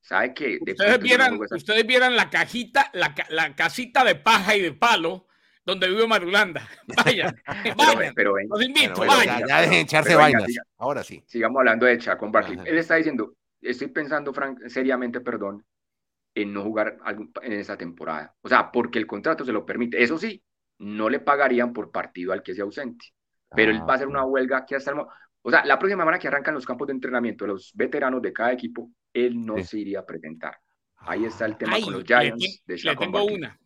¿sabe 0.00 0.32
qué? 0.32 0.58
ustedes, 0.60 0.98
vieran, 0.98 1.38
ustedes 1.38 1.86
vieran 1.86 2.16
la 2.16 2.30
cajita, 2.30 2.90
la, 2.94 3.14
la 3.28 3.54
casita 3.54 4.02
de 4.04 4.14
paja 4.14 4.56
y 4.56 4.62
de 4.62 4.72
palo 4.72 5.28
donde 5.68 5.86
vive 5.86 6.06
Marulanda. 6.06 6.66
Vayan, 7.04 7.36
vayan. 7.76 8.14
Pero, 8.14 8.34
los 8.48 8.62
invito, 8.62 9.04
vayan. 9.04 9.46
Ya, 9.46 9.60
dejen 9.60 9.80
echarse 9.80 10.14
vainas. 10.14 10.46
Ahora 10.78 11.04
sí. 11.04 11.22
Sigamos 11.26 11.58
hablando 11.58 11.84
de 11.84 11.98
Chacón 11.98 12.32
Barkley. 12.32 12.58
Él 12.64 12.78
está 12.78 12.94
diciendo, 12.94 13.34
estoy 13.60 13.88
pensando 13.88 14.32
Frank, 14.32 14.66
seriamente, 14.66 15.20
perdón, 15.20 15.64
en 16.34 16.52
no 16.52 16.62
jugar 16.62 16.98
en 17.42 17.52
esa 17.52 17.76
temporada. 17.76 18.34
O 18.42 18.48
sea, 18.48 18.70
porque 18.70 18.98
el 18.98 19.06
contrato 19.06 19.44
se 19.44 19.52
lo 19.52 19.66
permite. 19.66 20.02
Eso 20.02 20.18
sí, 20.18 20.42
no 20.78 21.08
le 21.08 21.20
pagarían 21.20 21.72
por 21.72 21.90
partido 21.90 22.32
al 22.32 22.42
que 22.42 22.54
sea 22.54 22.64
ausente. 22.64 23.06
Pero 23.54 23.72
él 23.72 23.80
va 23.80 23.92
a 23.92 23.96
hacer 23.96 24.06
una 24.06 24.20
ah, 24.20 24.26
huelga 24.26 24.66
que 24.66 24.76
hasta 24.76 24.90
el 24.90 24.98
O 25.42 25.50
sea, 25.50 25.64
la 25.64 25.78
próxima 25.78 26.02
semana 26.02 26.18
que 26.18 26.28
arrancan 26.28 26.54
los 26.54 26.66
campos 26.66 26.86
de 26.86 26.92
entrenamiento 26.92 27.46
los 27.46 27.72
veteranos 27.74 28.20
de 28.20 28.32
cada 28.32 28.52
equipo, 28.52 28.90
él 29.12 29.44
no 29.44 29.62
se 29.64 29.78
iría 29.78 30.00
a 30.00 30.06
presentar. 30.06 30.58
Ahí 30.98 31.24
está 31.24 31.46
el 31.46 31.56
tema 31.56 31.80
con 31.80 31.92
los 31.92 32.04
Giants. 32.04 32.62
Le, 32.66 32.96
tengo 32.96 33.24
una. 33.24 33.58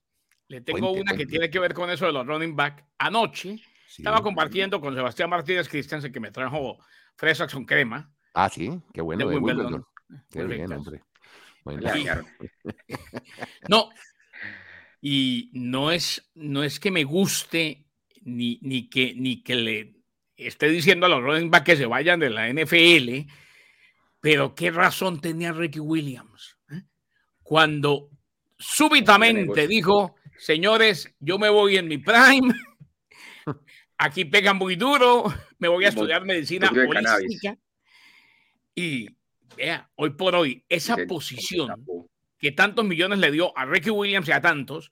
Le 0.49 0.61
tengo 0.61 0.93
una 0.93 1.17
que 1.17 1.27
tiene 1.27 1.51
que 1.51 1.59
ver 1.59 1.75
con 1.75 1.91
eso 1.91 2.07
de 2.07 2.13
los 2.13 2.27
running 2.27 2.55
back. 2.55 2.85
Anoche 2.99 3.57
estaba 3.89 4.23
compartiendo 4.23 4.81
con 4.81 4.95
Sebastián 4.95 5.31
Martínez 5.31 5.69
Christensen 5.69 6.13
que 6.13 6.21
me 6.21 6.31
trajo 6.31 6.79
fresas 7.17 7.53
con 7.53 7.65
crema. 7.65 8.13
Ah, 8.35 8.49
sí, 8.49 8.71
qué 8.93 9.01
bueno. 9.01 9.29
De 9.29 9.83
Qué 10.31 10.45
bien, 10.45 10.73
hombre. 10.73 11.03
no, 13.69 13.91
y 15.01 15.51
no 15.53 15.93
es, 15.93 16.31
no 16.35 16.65
es 16.65 16.81
que 16.81 16.91
me 16.91 17.05
guste 17.05 17.87
ni, 18.23 18.59
ni, 18.63 18.89
que, 18.89 19.15
ni 19.15 19.43
que 19.43 19.55
le 19.55 19.95
esté 20.37 20.69
diciendo 20.69 21.07
a 21.07 21.09
los 21.09 21.23
running 21.23 21.51
back 21.51 21.65
que 21.65 21.77
se 21.77 21.87
vayan 21.87 22.21
de 22.21 22.31
la 22.31 22.49
NFL, 22.49 23.29
pero 24.21 24.55
qué 24.55 24.71
razón 24.71 25.21
tenía 25.21 25.53
Ricky 25.53 25.81
Williams 25.81 26.59
¿eh? 26.71 26.83
cuando 27.43 28.11
súbitamente 28.59 29.69
dijo, 29.69 30.17
señores, 30.39 31.15
yo 31.21 31.39
me 31.39 31.49
voy 31.49 31.77
en 31.77 31.89
mi 31.89 31.99
prime, 31.99 32.55
aquí 33.99 34.25
pega 34.25 34.53
muy 34.53 34.75
duro, 34.75 35.25
me 35.59 35.69
voy 35.69 35.85
a 35.85 35.89
estudiar 35.89 36.25
medicina 36.25 36.71
holística 36.71 37.57
y 38.75 39.09
vea, 39.57 39.91
hoy 39.97 40.11
por 40.11 40.35
hoy, 40.35 40.65
esa 40.69 40.97
posición 41.09 41.85
que 42.39 42.53
tantos 42.53 42.85
millones 42.85 43.19
le 43.19 43.31
dio 43.31 43.57
a 43.57 43.65
Ricky 43.65 43.91
Williams 43.91 44.29
y 44.29 44.33
a 44.33 44.41
tantos, 44.41 44.91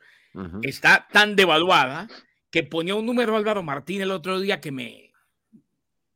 está 0.63 1.09
tan 1.11 1.35
devaluada 1.35 2.09
que 2.51 2.63
ponía 2.63 2.95
un 2.95 3.07
número 3.07 3.37
Álvaro 3.37 3.63
Martín 3.63 4.01
el 4.01 4.11
otro 4.11 4.39
día 4.41 4.61
que 4.61 4.71
me, 4.71 5.13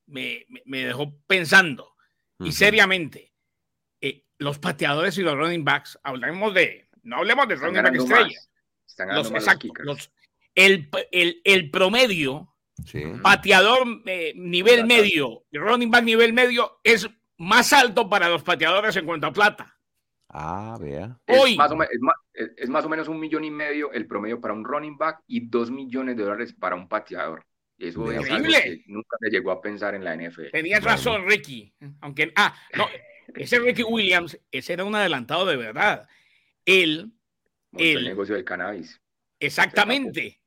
me, 0.06 0.84
dejó 0.84 1.16
pensando. 1.26 1.94
Y 2.40 2.52
seriamente, 2.52 3.32
eh, 4.00 4.24
los 4.38 4.58
pateadores 4.58 5.16
y 5.18 5.22
los 5.22 5.36
running 5.36 5.64
backs, 5.64 5.98
hablemos 6.02 6.52
de, 6.54 6.88
no 7.02 7.16
hablemos 7.18 7.48
de 7.48 7.56
running 7.56 7.82
back 7.82 7.94
estrella. 7.94 8.40
Los, 9.84 10.10
el, 10.54 10.88
el, 11.10 11.40
el, 11.44 11.70
promedio, 11.70 12.54
pateador 13.22 14.02
eh, 14.06 14.32
nivel 14.36 14.84
medio, 14.86 15.44
running 15.52 15.90
back 15.90 16.04
nivel 16.04 16.32
medio, 16.32 16.80
es 16.84 17.08
más 17.38 17.72
alto 17.72 18.08
para 18.08 18.28
los 18.28 18.42
pateadores 18.42 18.96
en 18.96 19.06
cuanto 19.06 19.26
a 19.26 19.32
plata. 19.32 19.78
Ah, 20.28 20.76
vea. 20.80 21.16
Es, 21.26 21.56
más 21.56 21.70
o 21.70 21.76
menos, 21.76 21.92
es, 22.34 22.68
más, 22.68 22.84
o 22.84 22.88
menos, 22.88 23.08
un 23.08 23.20
millón 23.20 23.44
y 23.44 23.50
medio 23.50 23.92
el 23.92 24.06
promedio 24.06 24.40
para 24.40 24.52
un 24.52 24.64
running 24.64 24.98
back 24.98 25.22
y 25.28 25.48
dos 25.48 25.70
millones 25.70 26.16
de 26.16 26.24
dólares 26.24 26.52
para 26.52 26.74
un 26.74 26.88
pateador. 26.88 27.46
Eso 27.78 28.10
es 28.10 28.30
algo 28.30 28.48
que 28.48 28.82
nunca 28.86 29.16
se 29.20 29.30
llegó 29.30 29.50
a 29.50 29.60
pensar 29.60 29.94
en 29.94 30.04
la 30.04 30.16
NFL. 30.16 30.50
Tenías 30.50 30.82
razón, 30.82 31.24
Ricky. 31.28 31.72
Aunque, 32.00 32.32
ah, 32.36 32.54
no, 32.76 32.86
ese 33.34 33.58
Ricky 33.58 33.82
Williams, 33.82 34.38
ese 34.50 34.72
era 34.72 34.84
un 34.84 34.94
adelantado 34.94 35.46
de 35.46 35.56
verdad. 35.56 36.08
Él. 36.64 37.12
el 37.72 38.04
negocio 38.04 38.34
del 38.34 38.44
cannabis. 38.44 39.00
Exactamente. 39.38 40.40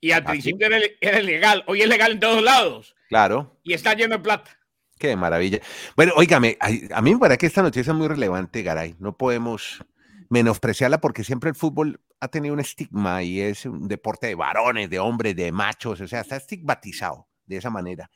Y 0.00 0.12
al 0.12 0.22
¿Ah, 0.22 0.30
principio 0.30 0.66
era, 0.66 0.78
era, 1.00 1.20
legal. 1.20 1.64
Hoy 1.66 1.82
es 1.82 1.88
legal 1.88 2.12
en 2.12 2.20
todos 2.20 2.42
lados. 2.42 2.94
Claro. 3.08 3.58
Y 3.62 3.72
está 3.72 3.94
lleno 3.94 4.16
de 4.16 4.22
plata. 4.22 4.57
Qué 4.98 5.16
maravilla. 5.16 5.60
Bueno, 5.96 6.12
óigame, 6.16 6.58
a 6.60 7.00
mí 7.00 7.12
me 7.12 7.18
parece 7.18 7.38
que 7.38 7.46
esta 7.46 7.62
noticia 7.62 7.92
es 7.92 7.96
muy 7.96 8.08
relevante, 8.08 8.62
Garay. 8.62 8.96
No 8.98 9.16
podemos 9.16 9.84
menospreciarla 10.28 11.00
porque 11.00 11.24
siempre 11.24 11.50
el 11.50 11.56
fútbol 11.56 12.00
ha 12.20 12.28
tenido 12.28 12.54
un 12.54 12.60
estigma 12.60 13.22
y 13.22 13.40
es 13.40 13.64
un 13.64 13.88
deporte 13.88 14.26
de 14.26 14.34
varones, 14.34 14.90
de 14.90 14.98
hombres, 14.98 15.36
de 15.36 15.52
machos, 15.52 16.00
o 16.00 16.08
sea, 16.08 16.20
está 16.20 16.36
estigmatizado 16.36 17.28
de 17.46 17.56
esa 17.56 17.70
manera. 17.70 18.10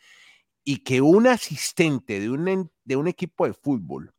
Y 0.65 0.79
que 0.79 1.01
un 1.01 1.27
asistente 1.27 2.21
de 2.21 2.31
un, 2.31 2.71
de 2.85 2.97
un 2.97 3.09
equipo 3.09 3.47
de 3.47 3.55
fútbol 3.55 4.13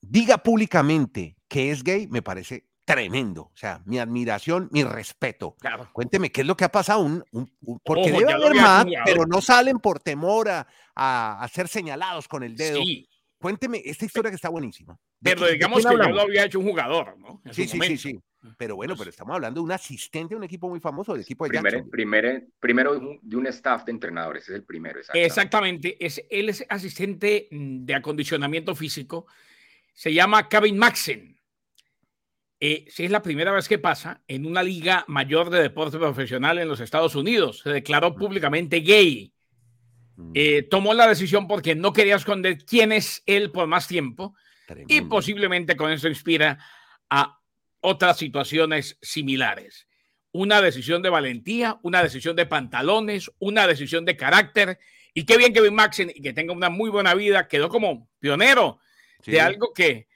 diga 0.00 0.38
públicamente 0.38 1.36
que 1.48 1.70
es 1.70 1.82
gay, 1.82 2.06
me 2.08 2.22
parece 2.22 2.66
tremendo. 2.94 3.42
O 3.42 3.56
sea, 3.56 3.80
mi 3.84 3.98
admiración, 3.98 4.68
mi 4.72 4.84
respeto. 4.84 5.56
Cuénteme, 5.92 6.30
¿qué 6.30 6.42
es 6.42 6.46
lo 6.46 6.56
que 6.56 6.64
ha 6.64 6.72
pasado? 6.72 7.00
Un, 7.00 7.24
porque 7.84 8.12
debe 8.12 8.32
haber 8.32 8.54
más, 8.54 8.86
pero 9.04 9.26
no 9.26 9.40
salen 9.40 9.78
por 9.78 10.00
temor 10.00 10.48
a, 10.48 10.66
a, 10.94 11.48
ser 11.48 11.68
señalados 11.68 12.28
con 12.28 12.42
el 12.42 12.56
dedo. 12.56 12.80
Cuénteme, 13.38 13.82
esta 13.84 14.04
historia 14.04 14.30
que 14.30 14.36
está 14.36 14.48
buenísima. 14.48 14.96
Pero 15.20 15.46
digamos 15.46 15.84
que 15.84 15.96
ya 15.96 16.08
lo 16.08 16.20
había 16.20 16.44
hecho 16.44 16.60
un 16.60 16.66
jugador, 16.68 17.18
¿no? 17.18 17.42
sí, 17.50 17.66
sí, 17.66 17.78
sí, 17.80 17.96
sí. 17.96 18.20
Pero 18.58 18.74
bueno, 18.74 18.96
pero 18.96 19.08
estamos 19.08 19.34
hablando 19.34 19.60
de 19.60 19.64
un 19.64 19.72
asistente 19.72 20.34
de 20.34 20.36
un 20.36 20.44
equipo 20.44 20.68
muy 20.68 20.80
famoso, 20.80 21.12
del 21.12 21.22
equipo 21.22 21.44
de 21.44 21.50
primero, 21.50 21.88
primero, 21.88 22.40
primero 22.58 23.18
de 23.22 23.36
un 23.36 23.46
staff 23.46 23.84
de 23.84 23.92
entrenadores, 23.92 24.48
es 24.48 24.56
el 24.56 24.64
primero. 24.64 25.00
Exactamente. 25.14 25.96
Es, 26.04 26.24
él 26.28 26.48
es 26.48 26.64
asistente 26.68 27.48
mm, 27.50 27.84
de 27.84 27.94
acondicionamiento 27.94 28.74
físico. 28.74 29.26
Se 29.92 30.12
llama 30.12 30.48
Kevin 30.48 30.76
Maxen. 30.76 31.36
Eh, 32.64 32.84
si 32.88 33.04
es 33.04 33.10
la 33.10 33.22
primera 33.22 33.50
vez 33.50 33.66
que 33.66 33.80
pasa 33.80 34.22
en 34.28 34.46
una 34.46 34.62
liga 34.62 35.04
mayor 35.08 35.50
de 35.50 35.60
deporte 35.60 35.98
profesional 35.98 36.60
en 36.60 36.68
los 36.68 36.78
Estados 36.78 37.16
Unidos. 37.16 37.58
Se 37.64 37.70
declaró 37.70 38.14
públicamente 38.14 38.78
gay. 38.78 39.34
Mm. 40.14 40.30
Eh, 40.32 40.62
tomó 40.70 40.94
la 40.94 41.08
decisión 41.08 41.48
porque 41.48 41.74
no 41.74 41.92
quería 41.92 42.14
esconder 42.14 42.58
quién 42.64 42.92
es 42.92 43.24
él 43.26 43.50
por 43.50 43.66
más 43.66 43.88
tiempo 43.88 44.36
y 44.86 45.00
posiblemente 45.00 45.74
con 45.74 45.90
eso 45.90 46.06
inspira 46.06 46.64
a 47.10 47.40
otras 47.80 48.18
situaciones 48.18 48.96
similares. 49.02 49.88
Una 50.30 50.60
decisión 50.60 51.02
de 51.02 51.10
valentía, 51.10 51.80
una 51.82 52.00
decisión 52.00 52.36
de 52.36 52.46
pantalones, 52.46 53.28
una 53.40 53.66
decisión 53.66 54.04
de 54.04 54.16
carácter. 54.16 54.78
Y 55.12 55.24
qué 55.24 55.36
bien 55.36 55.52
que 55.52 55.58
Kevin 55.58 55.74
Maxen 55.74 56.12
y 56.14 56.22
que 56.22 56.32
tenga 56.32 56.52
una 56.52 56.70
muy 56.70 56.90
buena 56.90 57.12
vida, 57.14 57.48
quedó 57.48 57.68
como 57.68 58.08
pionero 58.20 58.78
de 59.26 59.40
algo 59.40 59.72
que 59.72 60.06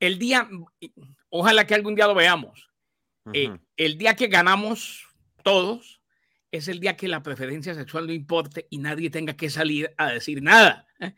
el 0.00 0.18
día, 0.18 0.48
ojalá 1.36 1.66
que 1.66 1.74
algún 1.74 1.96
día 1.96 2.06
lo 2.06 2.14
veamos. 2.14 2.70
Eh, 3.32 3.50
el 3.76 3.98
día 3.98 4.14
que 4.14 4.28
ganamos 4.28 5.08
todos 5.42 6.00
es 6.52 6.68
el 6.68 6.78
día 6.78 6.96
que 6.96 7.08
la 7.08 7.22
preferencia 7.22 7.74
sexual 7.74 8.06
no 8.06 8.12
importe 8.12 8.68
y 8.70 8.78
nadie 8.78 9.10
tenga 9.10 9.34
que 9.34 9.50
salir 9.50 9.92
a 9.96 10.12
decir 10.12 10.42
nada. 10.42 10.86
¿eh? 11.00 11.12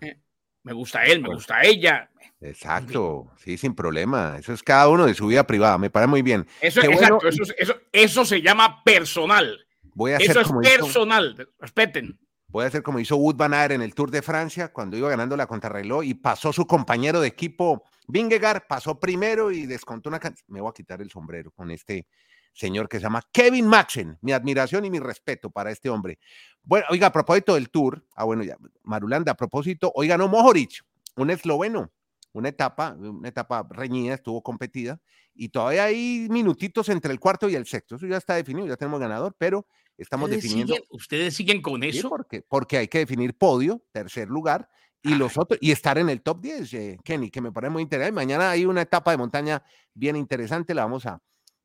Eh, 0.00 0.18
me 0.64 0.72
gusta 0.72 1.04
él, 1.04 1.20
me 1.20 1.28
gusta 1.28 1.62
ella. 1.62 2.10
Exacto, 2.40 3.30
sí, 3.38 3.56
sin 3.56 3.76
problema. 3.76 4.36
Eso 4.40 4.52
es 4.52 4.62
cada 4.62 4.88
uno 4.88 5.06
de 5.06 5.14
su 5.14 5.28
vida 5.28 5.46
privada, 5.46 5.78
me 5.78 5.88
parece 5.90 6.08
muy 6.08 6.22
bien. 6.22 6.46
Eso, 6.60 6.82
exacto, 6.82 7.28
eso, 7.28 7.44
eso, 7.56 7.76
eso, 7.92 8.24
se 8.24 8.42
llama 8.42 8.82
personal. 8.82 9.64
Voy 9.94 10.12
a 10.12 10.16
eso 10.16 10.40
es 10.40 10.50
personal, 10.62 11.48
respeten. 11.60 12.18
Voy 12.54 12.62
a 12.62 12.68
hacer 12.68 12.84
como 12.84 13.00
hizo 13.00 13.16
Wood 13.16 13.34
Van 13.34 13.52
Aert 13.52 13.72
en 13.72 13.82
el 13.82 13.96
Tour 13.96 14.12
de 14.12 14.22
Francia 14.22 14.72
cuando 14.72 14.96
iba 14.96 15.08
ganando 15.08 15.36
la 15.36 15.48
contrarreloj 15.48 16.04
y 16.04 16.14
pasó 16.14 16.52
su 16.52 16.68
compañero 16.68 17.20
de 17.20 17.26
equipo, 17.26 17.82
Vingegaard, 18.06 18.68
pasó 18.68 19.00
primero 19.00 19.50
y 19.50 19.66
descontó 19.66 20.08
una 20.08 20.20
Me 20.46 20.60
voy 20.60 20.70
a 20.70 20.72
quitar 20.72 21.02
el 21.02 21.10
sombrero 21.10 21.50
con 21.50 21.72
este 21.72 22.06
señor 22.52 22.88
que 22.88 22.98
se 22.98 23.02
llama 23.02 23.22
Kevin 23.32 23.66
Maxen. 23.66 24.18
Mi 24.20 24.30
admiración 24.30 24.84
y 24.84 24.90
mi 24.90 25.00
respeto 25.00 25.50
para 25.50 25.72
este 25.72 25.90
hombre. 25.90 26.20
Bueno, 26.62 26.86
oiga, 26.90 27.08
a 27.08 27.12
propósito 27.12 27.54
del 27.54 27.70
Tour, 27.70 28.06
ah, 28.14 28.22
bueno, 28.22 28.44
ya, 28.44 28.56
Marulanda, 28.84 29.32
a 29.32 29.36
propósito, 29.36 29.90
oiga, 29.92 30.16
no, 30.16 30.28
Mohoric, 30.28 30.80
un 31.16 31.30
esloveno, 31.30 31.90
una 32.34 32.50
etapa, 32.50 32.92
una 32.96 33.30
etapa 33.30 33.66
reñida, 33.68 34.14
estuvo 34.14 34.44
competida 34.44 35.00
y 35.34 35.48
todavía 35.48 35.86
hay 35.86 36.28
minutitos 36.30 36.88
entre 36.88 37.10
el 37.10 37.18
cuarto 37.18 37.48
y 37.48 37.56
el 37.56 37.66
sexto. 37.66 37.96
Eso 37.96 38.06
ya 38.06 38.18
está 38.18 38.36
definido, 38.36 38.68
ya 38.68 38.76
tenemos 38.76 39.00
ganador, 39.00 39.34
pero 39.36 39.66
Estamos 39.96 40.30
definiendo. 40.30 40.74
¿Ustedes 40.90 41.34
siguen 41.34 41.62
con 41.62 41.82
eso? 41.82 42.08
porque, 42.08 42.42
porque 42.42 42.78
hay 42.78 42.88
que 42.88 42.98
definir 42.98 43.34
podio, 43.34 43.82
tercer 43.92 44.28
lugar, 44.28 44.68
y 45.02 45.14
los 45.14 45.36
otros, 45.36 45.58
y 45.60 45.70
estar 45.70 45.98
en 45.98 46.08
el 46.08 46.22
top 46.22 46.40
10, 46.40 46.74
eh, 46.74 46.98
Kenny, 47.04 47.30
que 47.30 47.42
me 47.42 47.52
parece 47.52 47.70
muy 47.70 47.82
interesante. 47.82 48.12
Mañana 48.12 48.50
hay 48.50 48.64
una 48.64 48.82
etapa 48.82 49.10
de 49.10 49.18
montaña 49.18 49.62
bien 49.92 50.16
interesante, 50.16 50.74
la 50.74 50.84
vamos 50.84 51.04
a 51.04 51.20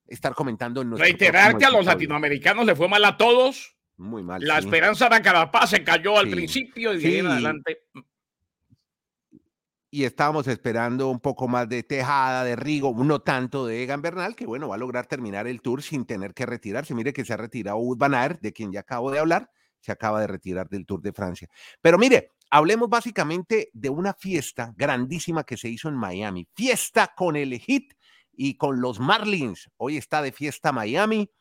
estar 0.06 0.34
comentando 0.34 0.82
en 0.82 0.90
nuestro 0.90 1.06
Reiterar 1.06 1.58
que 1.58 1.66
a 1.66 1.70
los 1.70 1.86
latinoamericanos 1.86 2.66
le 2.66 2.76
fue 2.76 2.90
mal 2.90 3.06
a 3.06 3.16
todos. 3.16 3.78
Muy 3.96 4.24
mal. 4.24 4.42
La 4.44 4.60
esperanza 4.60 5.08
de 5.08 5.22
Carapaz 5.22 5.70
se 5.70 5.84
cayó 5.84 6.18
al 6.18 6.30
principio 6.30 6.94
y 6.94 7.00
de 7.00 7.20
adelante 7.22 7.84
y 9.92 10.04
estábamos 10.04 10.48
esperando 10.48 11.10
un 11.10 11.20
poco 11.20 11.48
más 11.48 11.68
de 11.68 11.84
Tejada, 11.84 12.44
de 12.44 12.56
Rigo, 12.56 12.94
no 13.04 13.22
tanto 13.22 13.66
de 13.66 13.84
Egan 13.84 14.02
Bernal, 14.02 14.36
que 14.36 14.46
bueno, 14.46 14.70
va 14.70 14.76
a 14.76 14.78
lograr 14.78 15.08
terminar 15.08 15.48
el 15.48 15.62
tour 15.62 15.82
sin 15.82 16.06
tener 16.06 16.34
que 16.34 16.46
retirarse. 16.46 16.94
Mire 16.94 17.14
que 17.14 17.26
se 17.26 17.34
ha 17.34 17.38
retirado 17.38 17.78
Wout 17.78 17.98
Van 17.98 18.38
de 18.40 18.54
quien 18.54 18.72
ya 18.72 18.82
acabo 18.82 19.12
de 19.12 19.20
hablar, 19.20 19.50
se 19.80 19.92
acaba 19.92 20.22
de 20.22 20.28
retirar 20.28 20.70
del 20.70 20.86
Tour 20.86 21.02
de 21.02 21.14
Francia. 21.14 21.48
Pero 21.82 21.98
mire, 21.98 22.32
hablemos 22.52 22.90
básicamente 22.90 23.70
de 23.74 23.90
una 23.90 24.14
fiesta 24.14 24.74
grandísima 24.76 25.44
que 25.44 25.58
se 25.58 25.70
hizo 25.70 25.90
en 25.90 25.96
Miami. 25.96 26.48
Fiesta 26.54 27.14
con 27.16 27.36
el 27.36 27.58
Heat 27.60 27.94
y 28.34 28.58
con 28.58 28.82
los 28.82 29.00
Marlins. 29.00 29.70
Hoy 29.78 29.98
está 29.98 30.22
de 30.22 30.32
fiesta 30.32 30.72
Miami. 30.72 31.32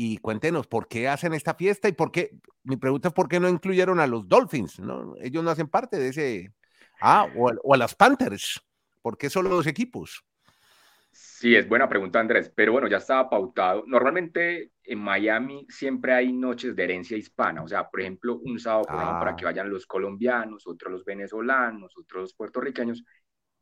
Y 0.00 0.18
cuéntenos 0.18 0.68
por 0.68 0.86
qué 0.86 1.08
hacen 1.08 1.34
esta 1.34 1.54
fiesta 1.54 1.88
y 1.88 1.92
por 1.92 2.12
qué, 2.12 2.38
mi 2.62 2.76
pregunta 2.76 3.08
es 3.08 3.14
por 3.14 3.28
qué 3.28 3.40
no 3.40 3.48
incluyeron 3.48 3.98
a 3.98 4.06
los 4.06 4.28
Dolphins, 4.28 4.78
¿no? 4.78 5.16
Ellos 5.20 5.42
no 5.42 5.50
hacen 5.50 5.66
parte 5.66 5.98
de 5.98 6.08
ese 6.10 6.52
Ah, 7.00 7.28
o 7.34 7.74
a, 7.74 7.76
las 7.76 7.94
Panthers. 7.94 8.60
¿Por 9.02 9.16
qué 9.16 9.30
solo 9.30 9.48
dos 9.48 9.66
equipos? 9.66 10.24
Sí, 11.10 11.54
es 11.54 11.68
buena 11.68 11.88
pregunta, 11.88 12.20
Andrés. 12.20 12.52
Pero 12.54 12.72
bueno, 12.72 12.88
ya 12.88 12.98
estaba 12.98 13.30
pautado. 13.30 13.84
Normalmente 13.86 14.72
en 14.84 14.98
Miami 14.98 15.66
siempre 15.68 16.12
hay 16.12 16.32
noches 16.32 16.74
de 16.74 16.84
herencia 16.84 17.16
hispana. 17.16 17.62
O 17.62 17.68
sea, 17.68 17.88
por 17.88 18.00
ejemplo, 18.00 18.38
un 18.38 18.58
sábado 18.58 18.84
para 18.86 19.36
que 19.36 19.44
ah. 19.44 19.48
vayan 19.48 19.70
los 19.70 19.86
colombianos, 19.86 20.66
otros 20.66 20.92
los 20.92 21.04
venezolanos, 21.04 21.96
otros 21.96 22.22
los 22.22 22.34
puertorriqueños. 22.34 23.04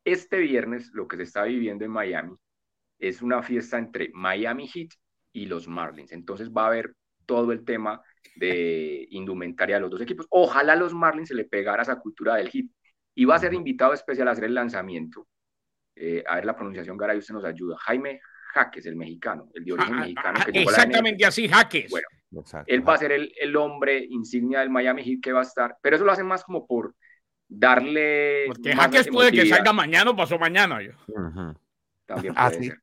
Este 0.03 0.37
viernes 0.39 0.89
lo 0.93 1.07
que 1.07 1.17
se 1.17 1.23
está 1.23 1.43
viviendo 1.43 1.85
en 1.85 1.91
Miami 1.91 2.35
es 2.99 3.21
una 3.21 3.43
fiesta 3.43 3.77
entre 3.77 4.09
Miami 4.13 4.67
Heat 4.67 4.89
y 5.33 5.45
los 5.45 5.67
Marlins. 5.67 6.11
Entonces 6.11 6.51
va 6.51 6.63
a 6.63 6.67
haber 6.67 6.95
todo 7.25 7.51
el 7.51 7.63
tema 7.63 8.01
de 8.35 9.07
indumentaria 9.11 9.75
de 9.75 9.81
los 9.81 9.91
dos 9.91 10.01
equipos. 10.01 10.25
Ojalá 10.29 10.75
los 10.75 10.93
Marlins 10.93 11.29
se 11.29 11.35
le 11.35 11.45
pegara 11.45 11.83
esa 11.83 11.99
cultura 11.99 12.35
del 12.35 12.49
hit. 12.49 12.71
Y 13.17 13.25
va 13.25 13.35
a 13.35 13.39
ser 13.39 13.51
invitado 13.53 13.93
especial 13.93 14.27
a 14.27 14.31
hacer 14.31 14.43
el 14.43 14.53
lanzamiento. 14.53 15.27
Eh, 15.95 16.23
a 16.27 16.35
ver 16.35 16.45
la 16.45 16.55
pronunciación, 16.55 16.95
Garay, 16.95 17.17
usted 17.17 17.33
nos 17.33 17.43
ayuda. 17.45 17.75
Jaime 17.79 18.21
Jaques, 18.53 18.85
el 18.85 18.95
mexicano, 18.95 19.49
el 19.55 19.65
de 19.65 19.73
origen 19.73 19.95
ah, 19.95 19.99
mexicano. 20.01 20.39
Que 20.45 20.61
exactamente 20.61 21.25
así, 21.25 21.47
Jaques. 21.47 21.89
Bueno, 21.89 22.07
él 22.67 22.87
va 22.87 22.93
a 22.93 22.97
ser 22.99 23.13
el, 23.13 23.33
el, 23.39 23.55
hombre 23.55 24.05
insignia 24.07 24.59
del 24.59 24.69
Miami 24.69 25.03
Heat 25.03 25.19
que 25.19 25.31
va 25.31 25.39
a 25.39 25.43
estar, 25.43 25.77
pero 25.81 25.95
eso 25.95 26.05
lo 26.05 26.11
hace 26.11 26.23
más 26.23 26.43
como 26.43 26.67
por 26.67 26.93
darle. 27.47 28.45
Porque 28.49 28.75
Jaques 28.75 29.07
puede 29.07 29.31
que 29.31 29.47
salga 29.47 29.73
mañana 29.73 30.11
o 30.11 30.15
pasó 30.15 30.37
mañana. 30.37 30.79
Yo. 30.83 30.91
También 32.05 32.35
ah, 32.37 32.49
puede 32.49 32.63
ser. 32.65 32.81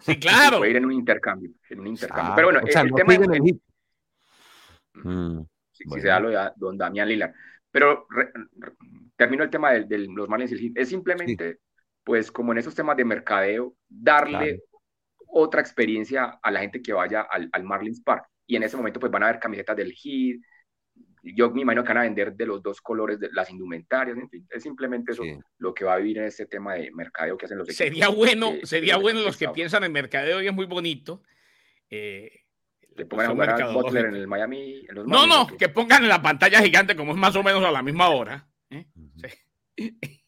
Sí, 0.00 0.18
claro. 0.18 0.58
Puede 0.58 0.72
ir 0.72 0.76
en 0.76 0.84
un 0.84 0.92
intercambio. 0.92 1.50
En 1.70 1.80
un 1.80 1.86
intercambio. 1.86 2.32
Ah, 2.32 2.36
pero 2.36 2.48
bueno, 2.48 2.60
el, 2.60 2.92
tema 2.92 3.14
es. 3.14 3.20
Mm, 5.02 5.40
si, 5.72 5.88
se 5.88 6.08
da 6.08 6.20
lo 6.20 6.28
de 6.28 6.50
don 6.56 6.76
Damián 6.76 7.08
Lillard. 7.08 7.32
Pero 7.72 8.06
termino 9.16 9.42
el 9.42 9.50
tema 9.50 9.72
de, 9.72 9.98
los 9.98 10.28
Marlins 10.28 10.54
Es 10.74 10.88
simplemente, 10.88 11.58
pues, 12.04 12.30
como 12.30 12.52
en 12.52 12.58
esos 12.58 12.74
temas 12.74 12.96
de 12.96 13.04
mercadeo, 13.04 13.74
darle 13.88 14.60
otra 15.26 15.62
experiencia 15.62 16.38
a 16.42 16.50
la 16.50 16.60
gente 16.60 16.82
que 16.82 16.92
vaya 16.92 17.22
al, 17.22 17.48
al, 17.50 17.64
Marlins 17.64 18.02
Park. 18.02 18.26
Y 18.46 18.56
en 18.56 18.62
ese 18.62 18.76
momento, 18.76 19.00
pues, 19.00 19.10
van 19.10 19.22
a 19.22 19.32
ver 19.32 19.40
camisetas 19.40 19.76
del 19.76 19.92
Heat. 19.92 20.38
Yo 21.22 21.50
me 21.50 21.62
imagino 21.62 21.82
que 21.82 21.88
van 21.88 21.98
a 21.98 22.02
vender 22.02 22.34
de 22.34 22.46
los 22.46 22.62
dos 22.62 22.80
colores 22.82 23.18
de 23.18 23.30
las 23.32 23.48
indumentarias. 23.48 24.18
En 24.18 24.28
fin, 24.28 24.46
es 24.50 24.62
simplemente 24.62 25.12
eso 25.12 25.22
lo 25.58 25.72
que 25.72 25.84
va 25.84 25.94
a 25.94 25.98
vivir 25.98 26.18
en 26.18 26.24
este 26.24 26.46
tema 26.46 26.74
de 26.74 26.90
mercadeo 26.90 27.38
que 27.38 27.46
hacen 27.46 27.58
los 27.58 27.68
equipos. 27.68 27.78
Sería 27.78 28.08
bueno, 28.08 28.52
sería 28.64 28.96
bueno 28.96 29.22
los 29.22 29.36
que 29.36 29.48
piensan 29.48 29.84
en 29.84 29.92
mercadeo 29.92 30.42
y 30.42 30.48
es 30.48 30.52
muy 30.52 30.66
bonito. 30.66 31.22
Eh, 31.88 32.41
le 32.96 33.06
pongan 33.06 33.26
a 33.26 33.30
jugar 33.30 33.62
a 33.62 33.72
Butler 33.72 34.06
en 34.06 34.16
el 34.16 34.26
Miami. 34.26 34.86
no, 35.06 35.26
no, 35.26 35.46
que... 35.46 35.68
pongan 35.68 36.02
en 36.02 36.08
la 36.08 36.22
pantalla 36.22 36.60
gigante 36.60 36.96
como 36.96 37.12
es 37.12 37.18
más 37.18 37.34
o 37.36 37.42
menos 37.42 37.64
a 37.64 37.70
la 37.70 37.82
misma 37.82 38.08
hora. 38.08 38.48
¿eh? 38.70 38.86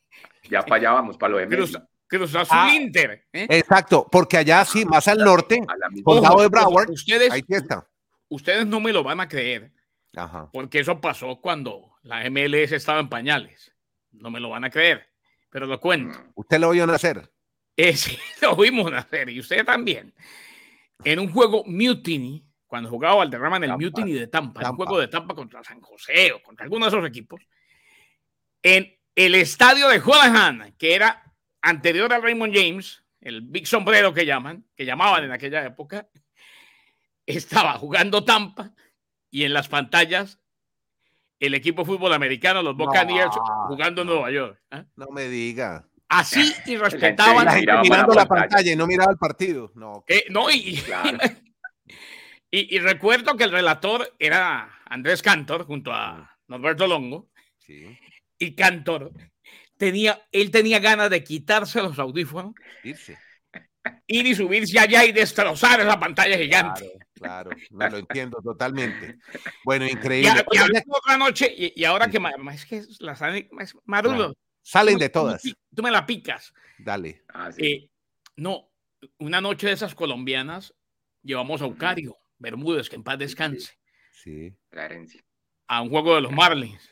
Ya 0.50 0.60
para 0.62 0.76
allá 0.76 0.92
vamos, 0.92 1.16
para 1.16 1.32
lo 1.32 1.38
de 1.38 1.48
Cruz, 1.48 1.78
Cruz 2.06 2.34
Azul 2.34 2.56
ah, 2.58 2.74
Inter. 2.74 3.26
¿eh? 3.32 3.46
Exacto, 3.48 4.06
porque 4.10 4.36
allá 4.36 4.62
sí, 4.64 4.84
más 4.84 5.08
al 5.08 5.18
norte, 5.18 5.62
condado 6.02 6.42
de 6.42 6.48
Broward, 6.48 6.90
ustedes, 6.90 7.30
ahí 7.30 7.42
está. 7.48 7.88
Ustedes 8.28 8.66
no 8.66 8.78
me 8.78 8.92
lo 8.92 9.02
van 9.02 9.20
a 9.20 9.28
creer, 9.28 9.72
Ajá. 10.14 10.50
porque 10.52 10.80
eso 10.80 11.00
pasó 11.00 11.40
cuando 11.40 11.94
la 12.02 12.28
MLS 12.28 12.72
estaba 12.72 13.00
en 13.00 13.08
pañales. 13.08 13.72
No 14.12 14.30
me 14.30 14.38
lo 14.38 14.50
van 14.50 14.64
a 14.64 14.70
creer, 14.70 15.06
pero 15.50 15.66
lo 15.66 15.80
cuento. 15.80 16.18
Mm. 16.18 16.32
¿Usted 16.34 16.60
lo 16.60 16.68
oyó 16.68 16.86
nacer? 16.86 17.32
Eh, 17.76 17.96
sí, 17.96 18.18
lo 18.42 18.54
vimos 18.56 18.90
nacer, 18.90 19.30
y 19.30 19.40
usted 19.40 19.64
también. 19.64 20.14
En 21.04 21.18
un 21.18 21.32
juego 21.32 21.64
Mutiny, 21.66 22.46
cuando 22.74 22.90
jugaba 22.90 23.14
Valderrama 23.14 23.58
en 23.58 23.64
el 23.64 23.78
Mutiny 23.78 24.14
de 24.14 24.26
Tampa, 24.26 24.68
un 24.68 24.74
juego 24.74 24.98
de 24.98 25.06
Tampa 25.06 25.32
contra 25.32 25.62
San 25.62 25.80
José 25.80 26.32
o 26.32 26.42
contra 26.42 26.64
alguno 26.64 26.86
de 26.86 26.88
esos 26.88 27.06
equipos, 27.08 27.40
en 28.64 28.92
el 29.14 29.36
estadio 29.36 29.86
de 29.86 30.00
Houlihan, 30.00 30.74
que 30.76 30.96
era 30.96 31.22
anterior 31.62 32.12
al 32.12 32.20
Raymond 32.20 32.52
James, 32.52 33.04
el 33.20 33.42
Big 33.42 33.68
Sombrero 33.68 34.12
que 34.12 34.26
llaman, 34.26 34.66
que 34.74 34.84
llamaban 34.84 35.22
en 35.22 35.30
aquella 35.30 35.64
época, 35.64 36.08
estaba 37.24 37.74
jugando 37.74 38.24
Tampa 38.24 38.72
y 39.30 39.44
en 39.44 39.52
las 39.52 39.68
pantallas 39.68 40.40
el 41.38 41.54
equipo 41.54 41.82
de 41.82 41.86
fútbol 41.86 42.12
americano, 42.12 42.60
los 42.60 42.76
Buccaneers, 42.76 43.36
jugando 43.68 44.02
en 44.02 44.08
Nueva 44.08 44.32
York. 44.32 44.60
¿eh? 44.72 44.82
No 44.96 45.06
me 45.12 45.28
diga. 45.28 45.86
Así 46.08 46.52
y 46.66 46.76
respetaban. 46.76 47.46
mirando 47.82 48.14
la 48.14 48.26
pantalla 48.26 48.72
y 48.72 48.74
no 48.74 48.88
miraba 48.88 49.12
el 49.12 49.18
partido. 49.18 49.70
No, 49.76 50.04
eh, 50.08 50.24
no 50.28 50.50
y, 50.50 50.82
Y, 52.56 52.78
recuerdo 52.78 53.36
que 53.36 53.42
el 53.42 53.50
relator 53.50 54.14
era 54.16 54.80
Andrés 54.84 55.22
Cantor 55.22 55.66
junto 55.66 55.92
a 55.92 56.38
Norberto 56.46 56.86
Longo. 56.86 57.28
Sí. 57.58 57.98
Y 58.38 58.54
Cantor 58.54 59.10
tenía, 59.76 60.22
él 60.30 60.52
tenía 60.52 60.78
ganas 60.78 61.10
de 61.10 61.24
quitarse 61.24 61.82
los 61.82 61.98
audífonos, 61.98 62.54
irse. 62.84 63.18
ir 64.06 64.26
y 64.26 64.36
subirse 64.36 64.78
allá 64.78 65.04
y 65.04 65.10
destrozar 65.10 65.80
esa 65.80 65.98
pantalla 65.98 66.38
gigante. 66.38 66.92
Claro, 67.14 67.50
claro, 67.70 67.90
lo 67.90 67.98
entiendo 67.98 68.40
totalmente. 68.40 69.18
Bueno, 69.64 69.86
increíble. 69.86 70.44
Y, 70.52 70.58
otra 70.90 71.16
noche, 71.18 71.52
y, 71.56 71.82
ahora 71.84 72.08
que 72.08 72.20
es 72.52 72.66
que 72.66 72.82
las 73.00 73.20
Marulo. 73.84 74.32
Salen 74.62 74.98
de 74.98 75.08
todas. 75.08 75.42
Tú, 75.74 75.82
me 75.82 75.90
la 75.90 76.06
picas. 76.06 76.54
Dale. 76.78 77.24
Ah, 77.34 77.50
eh, 77.58 77.88
no, 78.36 78.70
una 79.18 79.40
noche 79.40 79.66
de 79.66 79.72
esas 79.72 79.96
colombianas 79.96 80.72
llevamos 81.20 81.60
a 81.60 81.64
Eucario. 81.64 82.16
Bermúdez, 82.38 82.88
que 82.88 82.96
en 82.96 83.02
paz 83.02 83.18
descanse. 83.18 83.74
Sí. 84.12 84.56
A 85.66 85.82
un 85.82 85.90
juego 85.90 86.14
de 86.14 86.22
los 86.22 86.32
Marlins. 86.32 86.90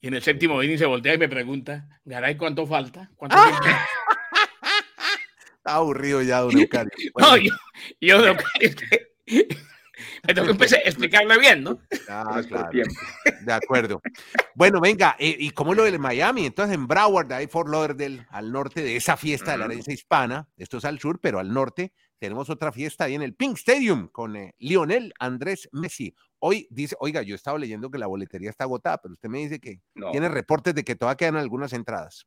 Y 0.00 0.08
en 0.08 0.14
el 0.14 0.22
séptimo 0.22 0.62
inning 0.62 0.78
se 0.78 0.86
voltea 0.86 1.14
y 1.14 1.18
me 1.18 1.28
pregunta, 1.28 1.88
Garay, 2.04 2.36
¿cuánto 2.36 2.66
falta? 2.66 3.10
¿Cuánto 3.16 3.36
Está 5.56 5.76
aburrido 5.76 6.20
ya, 6.20 6.40
don 6.40 6.58
Eucario. 6.58 6.90
No, 7.18 7.36
yo, 7.38 7.52
yo 8.00 8.18
don 8.18 8.28
Eucario, 8.28 8.70
me 10.26 10.34
tengo 10.34 10.46
que 10.46 10.52
empezar 10.52 10.80
a 10.80 10.88
explicarle 10.88 11.38
bien, 11.38 11.62
¿no? 11.62 11.78
Ah, 12.08 12.42
claro. 12.46 12.70
De 13.42 13.52
acuerdo. 13.52 14.00
Bueno, 14.54 14.80
venga, 14.80 15.16
eh, 15.18 15.36
¿y 15.38 15.50
cómo 15.50 15.74
lo 15.74 15.84
del 15.84 15.98
Miami? 15.98 16.46
Entonces, 16.46 16.74
en 16.74 16.86
Broward, 16.86 17.32
ahí 17.32 17.46
Fort 17.46 17.68
Lauderdale, 17.68 18.26
al 18.30 18.52
norte 18.52 18.82
de 18.82 18.96
esa 18.96 19.16
fiesta 19.16 19.52
de 19.52 19.58
la 19.58 19.64
herencia 19.66 19.92
hispana, 19.92 20.48
esto 20.56 20.78
es 20.78 20.84
al 20.84 20.98
sur, 20.98 21.20
pero 21.20 21.38
al 21.38 21.52
norte, 21.52 21.92
tenemos 22.24 22.48
otra 22.48 22.72
fiesta 22.72 23.04
ahí 23.04 23.14
en 23.14 23.20
el 23.20 23.34
Pink 23.34 23.58
Stadium 23.58 24.08
con 24.08 24.34
eh, 24.34 24.54
Lionel 24.58 25.12
Andrés 25.18 25.68
Messi. 25.72 26.14
Hoy 26.38 26.66
dice, 26.70 26.96
oiga, 26.98 27.20
yo 27.20 27.34
estaba 27.34 27.58
leyendo 27.58 27.90
que 27.90 27.98
la 27.98 28.06
boletería 28.06 28.48
está 28.48 28.64
agotada, 28.64 28.96
pero 28.96 29.12
usted 29.12 29.28
me 29.28 29.40
dice 29.40 29.60
que 29.60 29.82
tiene 30.10 30.30
reportes 30.30 30.74
de 30.74 30.84
que 30.84 30.96
todavía 30.96 31.18
quedan 31.18 31.36
algunas 31.36 31.74
entradas. 31.74 32.26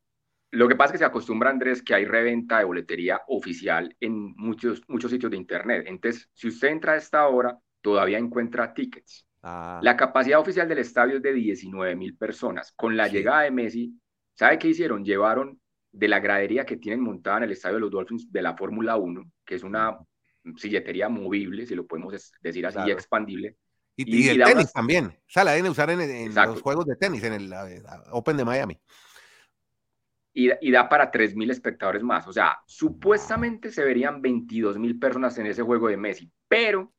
Lo 0.51 0.67
que 0.67 0.75
pasa 0.75 0.89
es 0.89 0.91
que 0.93 0.97
se 0.99 1.05
acostumbra, 1.05 1.49
Andrés, 1.49 1.81
que 1.81 1.95
hay 1.95 2.05
reventa 2.05 2.59
de 2.59 2.65
boletería 2.65 3.21
oficial 3.27 3.95
en 3.99 4.35
muchos, 4.35 4.83
muchos 4.87 5.09
sitios 5.09 5.31
de 5.31 5.37
Internet. 5.37 5.85
Entonces, 5.87 6.29
si 6.33 6.47
usted 6.47 6.67
entra 6.67 6.93
a 6.93 6.97
esta 6.97 7.27
hora, 7.27 7.57
todavía 7.81 8.19
encuentra 8.19 8.73
tickets. 8.75 9.25
Ah. 9.41 9.79
La 9.81 9.97
capacidad 9.97 10.39
oficial 10.39 10.69
del 10.69 10.77
estadio 10.77 11.17
es 11.17 11.23
de 11.23 11.33
19 11.33 11.95
mil 11.95 12.15
personas. 12.15 12.71
Con 12.71 12.95
la 12.95 13.07
llegada 13.07 13.41
de 13.41 13.51
Messi, 13.51 13.99
¿sabe 14.35 14.59
qué 14.59 14.67
hicieron? 14.67 15.03
Llevaron 15.03 15.59
de 15.91 16.07
la 16.07 16.19
gradería 16.19 16.67
que 16.67 16.77
tienen 16.77 17.01
montada 17.01 17.37
en 17.37 17.43
el 17.45 17.51
estadio 17.53 17.75
de 17.75 17.81
los 17.81 17.91
Dolphins 17.91 18.31
de 18.31 18.41
la 18.43 18.55
Fórmula 18.55 18.95
1, 18.95 19.23
que 19.47 19.55
es 19.55 19.63
una 19.63 19.97
silletería 20.57 21.09
movible, 21.09 21.65
si 21.65 21.73
lo 21.73 21.87
podemos 21.87 22.31
decir 22.41 22.67
así, 22.67 22.77
y 22.85 22.91
expandible. 22.91 23.55
Y, 23.95 24.29
el 24.29 24.43
tenis 24.43 24.71
también. 24.71 25.05
O 25.07 25.25
sea, 25.25 25.43
la 25.43 25.53
deben 25.53 25.71
usar 25.71 25.89
en, 25.89 26.35
los 26.35 26.61
juegos 26.61 26.85
de 26.85 26.95
tenis, 26.97 27.23
en 27.23 27.33
el 27.33 27.53
Open 28.11 28.37
de 28.37 28.45
Miami. 28.45 28.79
Y, 30.33 30.71
da 30.71 30.87
para 30.87 31.11
3.000 31.11 31.49
espectadores 31.49 32.03
más. 32.03 32.27
O 32.27 32.33
sea, 32.33 32.59
supuestamente 32.67 33.71
se 33.71 33.83
verían 33.83 34.21
22.000 34.21 34.99
personas 34.99 35.35
en 35.39 35.47
ese 35.47 35.63
juego 35.63 35.87
de 35.87 35.97
Messi, 35.97 36.31
pero 36.47 36.93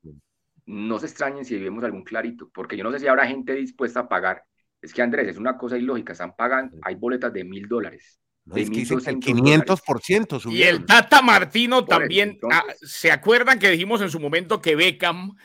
no 0.65 0.99
se 0.99 1.05
extrañen 1.05 1.45
si 1.45 1.57
vemos 1.57 1.83
algún 1.85 2.03
clarito, 2.03 2.49
porque 2.53 2.75
yo 2.75 2.83
no 2.83 2.91
sé 2.91 2.99
si 2.99 3.07
habrá 3.07 3.25
gente 3.25 3.53
dispuesta 3.53 4.01
a 4.01 4.09
pagar. 4.09 4.43
Es 4.81 4.93
que 4.93 5.01
Andrés, 5.01 5.29
es 5.29 5.37
una 5.37 5.57
cosa 5.57 5.77
ilógica, 5.77 6.11
están 6.11 6.35
pagando, 6.35 6.77
hay 6.81 6.95
boletas 6.95 7.31
de 7.31 7.45
mil 7.45 7.67
dólares 7.67 8.19
es 8.55 8.69
que 8.69 8.81
el 8.81 9.19
500% 9.19 10.51
Y 10.51 10.63
el 10.63 10.85
Tata 10.85 11.21
Martino 11.21 11.85
también, 11.85 12.39
ah, 12.51 12.63
¿se 12.81 13.11
acuerdan 13.11 13.59
que 13.59 13.69
dijimos 13.69 14.01
en 14.01 14.09
su 14.09 14.19
momento 14.19 14.61
que 14.61 14.75
Beckham 14.75 15.35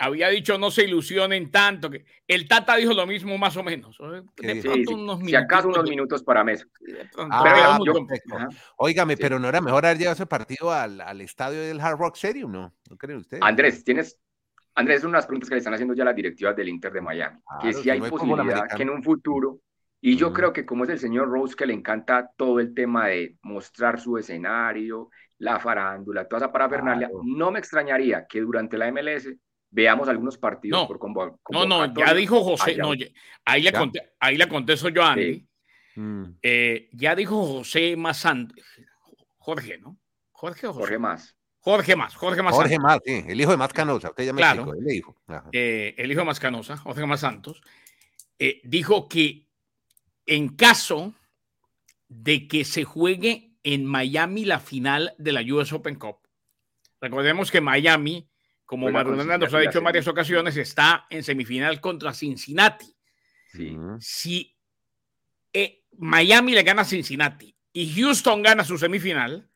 había 0.00 0.28
dicho 0.28 0.58
no 0.58 0.70
se 0.70 0.84
ilusionen 0.84 1.50
tanto? 1.50 1.90
Que 1.90 2.04
el 2.26 2.48
Tata 2.48 2.76
dijo 2.76 2.92
lo 2.92 3.06
mismo 3.06 3.36
más 3.38 3.56
o 3.56 3.62
menos. 3.62 3.96
si 4.36 5.34
acaso 5.34 5.68
unos 5.68 5.88
minutos 5.88 6.22
para 6.22 6.42
mes. 6.42 6.66
Ah, 7.16 7.78
Óigame, 8.76 9.16
pero 9.16 9.38
no 9.38 9.48
era 9.48 9.60
mejor 9.60 9.86
haber 9.86 9.98
llevado 9.98 10.14
ese 10.14 10.26
partido 10.26 10.72
al, 10.72 11.00
al, 11.00 11.20
estadio 11.20 11.60
del 11.60 11.80
Hard 11.80 11.98
Rock 11.98 12.16
Stadium, 12.16 12.50
¿no? 12.50 12.74
¿No 12.88 12.96
creen 12.96 13.18
ustedes? 13.18 13.42
Andrés, 13.42 13.84
tienes... 13.84 14.18
Andrés, 14.74 14.98
es 14.98 15.04
una 15.04 15.12
de 15.12 15.18
las 15.18 15.26
preguntas 15.26 15.48
que 15.48 15.56
le 15.56 15.58
están 15.58 15.74
haciendo 15.74 15.94
ya 15.94 16.04
las 16.04 16.14
directivas 16.14 16.54
del 16.54 16.68
Inter 16.68 16.92
de 16.92 17.00
Miami. 17.00 17.38
que 17.60 17.72
si 17.72 17.90
hay 17.90 18.00
posibilidad 18.00 18.68
que 18.68 18.82
en 18.82 18.90
un 18.90 19.02
futuro 19.02 19.60
y 20.00 20.16
yo 20.16 20.32
creo 20.32 20.52
que 20.52 20.64
como 20.64 20.84
es 20.84 20.90
el 20.90 20.98
señor 20.98 21.28
Rose 21.28 21.56
que 21.56 21.66
le 21.66 21.74
encanta 21.74 22.30
todo 22.36 22.60
el 22.60 22.72
tema 22.74 23.08
de 23.08 23.36
mostrar 23.42 24.00
su 24.00 24.16
escenario, 24.16 25.10
la 25.38 25.58
farándula, 25.58 26.26
toda 26.26 26.44
esa 26.44 26.52
parafernalia, 26.52 27.10
no 27.24 27.50
me 27.50 27.58
extrañaría 27.58 28.26
que 28.26 28.40
durante 28.40 28.78
la 28.78 28.90
MLS 28.92 29.28
veamos 29.70 30.08
algunos 30.08 30.38
partidos 30.38 30.86
por 30.86 31.00
No, 31.50 31.66
no, 31.66 31.92
ya 31.94 32.14
dijo 32.14 32.42
José, 32.42 32.76
no, 32.76 32.92
ahí, 33.44 33.62
le 33.62 33.72
ahí 34.20 34.36
le 34.36 34.48
contesto 34.48 34.88
yo 34.88 35.02
a 35.02 35.12
Andy. 35.12 35.46
Mm. 35.96 36.24
Eh, 36.42 36.88
ya 36.92 37.16
dijo 37.16 37.44
José 37.44 37.96
más 37.96 38.24
Jorge, 39.38 39.78
¿no? 39.78 39.98
Jorge 40.30 40.68
o 40.68 40.72
José? 40.72 40.80
Jorge 40.80 40.98
más. 40.98 41.34
Jorge 41.60 41.96
más, 41.96 42.14
Jorge 42.14 42.42
más. 42.42 42.54
Jorge 42.54 42.78
más, 42.78 43.00
sí, 43.04 43.24
el 43.26 43.40
hijo 43.40 43.50
de 43.50 43.56
más 43.56 43.72
Canosa, 43.72 44.10
usted 44.10 44.24
ya 44.24 44.32
me 44.32 44.38
claro, 44.38 44.72
el 44.72 44.90
hijo. 44.90 45.20
Eh, 45.52 45.94
el 45.98 46.10
hijo 46.10 46.20
de 46.20 46.26
más 46.26 46.38
Canosa, 46.38 46.76
Jorge 46.76 47.04
más 47.04 47.20
Santos, 47.20 47.60
eh, 48.38 48.60
dijo 48.64 49.08
que 49.08 49.47
en 50.28 50.50
caso 50.50 51.14
de 52.08 52.46
que 52.46 52.64
se 52.64 52.84
juegue 52.84 53.56
en 53.64 53.84
Miami 53.84 54.44
la 54.44 54.60
final 54.60 55.14
de 55.18 55.32
la 55.32 55.40
US 55.54 55.72
Open 55.72 55.96
Cup, 55.96 56.18
recordemos 57.00 57.50
que 57.50 57.60
Miami, 57.60 58.30
como 58.64 58.90
Maradona 58.90 59.38
nos 59.38 59.52
ha 59.54 59.60
dicho 59.60 59.78
en 59.78 59.84
varias 59.84 60.06
ocasiones, 60.06 60.56
está 60.56 61.06
en 61.10 61.24
semifinal 61.24 61.80
contra 61.80 62.12
Cincinnati. 62.12 62.94
Sí. 63.52 63.76
Si 64.00 64.54
eh, 65.52 65.84
Miami 65.96 66.52
le 66.52 66.62
gana 66.62 66.82
a 66.82 66.84
Cincinnati 66.84 67.56
y 67.72 67.94
Houston 67.94 68.42
gana 68.42 68.64
su 68.64 68.76
semifinal, 68.76 69.50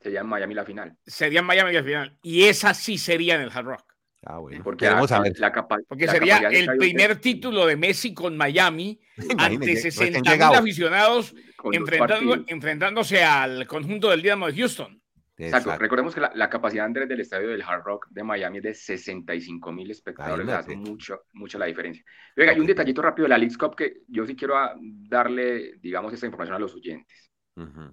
sería 0.00 0.22
Miami 0.22 0.54
la 0.54 0.64
final. 0.64 0.96
Sería 1.04 1.42
Miami 1.42 1.72
la 1.72 1.82
final. 1.82 2.18
Y 2.22 2.44
esa 2.44 2.72
sí 2.72 2.98
sería 2.98 3.34
en 3.34 3.42
el 3.42 3.50
Hard 3.52 3.66
Rock. 3.66 3.91
Ah, 4.24 4.38
bueno. 4.38 4.62
Porque, 4.62 4.88
vamos 4.88 5.10
a 5.10 5.20
ver. 5.20 5.38
La 5.38 5.52
Porque 5.52 6.06
sería 6.08 6.38
el 6.38 6.76
primer 6.76 7.16
título 7.16 7.66
de 7.66 7.76
Messi 7.76 8.14
con 8.14 8.36
Miami 8.36 9.00
ante 9.38 9.76
60 9.76 10.20
mil 10.20 10.42
aficionados 10.42 11.34
enfrentándose 12.46 13.22
al 13.24 13.66
conjunto 13.66 14.10
del 14.10 14.22
Dinamo 14.22 14.46
de 14.46 14.54
Houston. 14.54 15.02
Exacto. 15.36 15.76
Recordemos 15.76 16.14
que 16.14 16.20
la, 16.20 16.50
capacidad 16.50 16.84
Andrés, 16.84 17.08
del 17.08 17.20
estadio 17.20 17.48
del 17.48 17.62
Hard 17.62 17.82
Rock 17.82 18.06
de 18.10 18.22
Miami 18.22 18.58
es 18.58 18.62
de 18.62 18.74
65 18.74 19.72
mil 19.72 19.90
espectadores. 19.90 20.48
Hace 20.48 20.76
mucho, 20.76 21.22
mucho 21.32 21.58
la 21.58 21.66
diferencia. 21.66 22.04
Oiga, 22.36 22.52
hay 22.52 22.60
un 22.60 22.66
detallito 22.66 23.02
rápido 23.02 23.24
de 23.24 23.30
la 23.30 23.38
League 23.38 23.56
Cup 23.56 23.74
que 23.74 24.02
yo 24.06 24.26
sí 24.26 24.36
quiero 24.36 24.54
darle, 24.80 25.78
digamos, 25.80 26.12
esta 26.12 26.26
información 26.26 26.56
a 26.56 26.60
los 26.60 26.74
oyentes. 26.74 27.31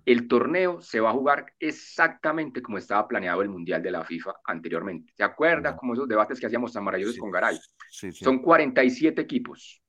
El 0.06 0.28
torneo 0.28 0.82
se 0.82 1.00
va 1.00 1.10
a 1.10 1.14
jugar 1.14 1.54
exactamente 1.60 2.62
como 2.62 2.78
estaba 2.78 3.08
planeado 3.08 3.42
el 3.42 3.50
Mundial 3.50 3.82
de 3.82 3.92
la 3.92 4.06
FIFA 4.06 4.36
anteriormente. 4.46 5.12
¿Se 5.16 5.24
acuerda 5.24 5.76
como 5.76 5.94
esos 5.94 6.08
debates 6.08 6.40
que 6.40 6.46
hacíamos 6.46 6.72
tan 6.72 6.84
maravillosos 6.84 7.18
con 7.18 7.32
Garay? 7.32 7.60
Son 7.90 8.40
47 8.40 9.22
equipos 9.22 9.82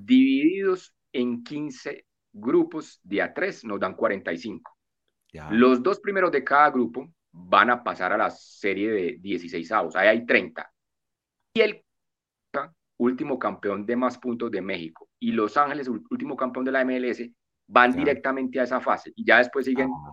divididos 0.00 0.94
en 1.12 1.42
15 1.42 2.06
grupos 2.32 3.00
de 3.02 3.22
a 3.22 3.34
3, 3.34 3.64
nos 3.64 3.80
dan 3.80 3.94
45. 3.94 4.78
Los 5.50 5.82
dos 5.82 6.00
primeros 6.00 6.30
de 6.30 6.44
cada 6.44 6.70
grupo 6.70 7.12
van 7.32 7.70
a 7.70 7.82
pasar 7.82 8.12
a 8.12 8.18
la 8.18 8.30
serie 8.30 8.90
de 8.90 9.18
16 9.20 9.72
avos. 9.72 9.96
Ahí 9.96 10.08
hay 10.08 10.26
30. 10.26 10.70
Y 11.54 11.60
el 11.60 11.84
último 12.98 13.38
campeón 13.38 13.84
de 13.84 13.96
más 13.96 14.16
puntos 14.18 14.50
de 14.50 14.62
México 14.62 15.08
y 15.18 15.32
Los 15.32 15.56
Ángeles, 15.56 15.88
último 15.88 16.36
campeón 16.36 16.64
de 16.64 16.72
la 16.72 16.84
MLS, 16.84 17.28
van 17.66 17.92
directamente 17.92 18.60
a 18.60 18.64
esa 18.64 18.80
fase 18.80 19.12
y 19.16 19.24
ya 19.24 19.38
después 19.38 19.64
siguen 19.64 19.90
ah. 19.90 20.10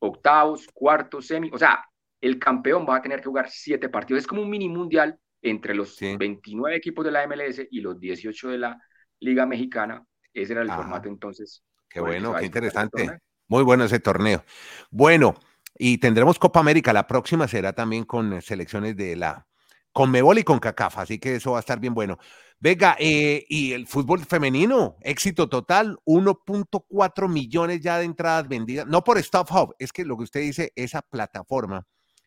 octavos, 0.00 0.66
cuartos, 0.72 1.26
semi, 1.26 1.50
o 1.52 1.58
sea, 1.58 1.84
el 2.20 2.38
campeón 2.38 2.86
va 2.88 2.96
a 2.96 3.02
tener 3.02 3.20
que 3.20 3.28
jugar 3.28 3.48
siete 3.48 3.88
partidos, 3.88 4.22
es 4.22 4.26
como 4.26 4.42
un 4.42 4.50
mini 4.50 4.68
mundial 4.68 5.18
entre 5.40 5.74
los 5.74 5.98
29 6.00 6.76
equipos 6.76 7.04
de 7.04 7.12
la 7.12 7.26
MLS 7.26 7.62
y 7.70 7.80
los 7.80 7.98
18 7.98 8.48
de 8.48 8.58
la 8.58 8.82
Liga 9.20 9.46
Mexicana, 9.46 10.04
ese 10.32 10.52
era 10.52 10.62
el 10.62 10.70
formato 10.70 11.08
entonces. 11.08 11.62
Qué 11.88 12.00
bueno, 12.00 12.34
qué 12.34 12.46
interesante. 12.46 13.18
Muy 13.48 13.62
bueno 13.62 13.84
ese 13.84 13.98
torneo. 13.98 14.44
Bueno, 14.90 15.34
y 15.78 15.98
tendremos 15.98 16.38
Copa 16.38 16.60
América, 16.60 16.92
la 16.92 17.06
próxima 17.06 17.48
será 17.48 17.72
también 17.72 18.04
con 18.04 18.42
selecciones 18.42 18.96
de 18.96 19.16
la 19.16 19.46
Conmebol 19.92 20.38
y 20.38 20.44
con 20.44 20.58
CACAF, 20.58 20.98
así 20.98 21.18
que 21.18 21.36
eso 21.36 21.52
va 21.52 21.58
a 21.58 21.60
estar 21.60 21.80
bien 21.80 21.94
bueno. 21.94 22.18
Venga, 22.60 22.96
eh, 22.98 23.46
y 23.48 23.72
el 23.72 23.86
fútbol 23.86 24.24
femenino, 24.24 24.96
éxito 25.02 25.48
total, 25.48 25.96
1.4 26.04 27.28
millones 27.28 27.80
ya 27.80 27.98
de 27.98 28.04
entradas 28.04 28.48
vendidas, 28.48 28.84
no 28.86 29.04
por 29.04 29.16
Stop 29.18 29.48
Hub, 29.52 29.74
es 29.78 29.92
que 29.92 30.04
lo 30.04 30.16
que 30.16 30.24
usted 30.24 30.40
dice, 30.40 30.72
esa 30.74 31.02
plataforma 31.02 31.86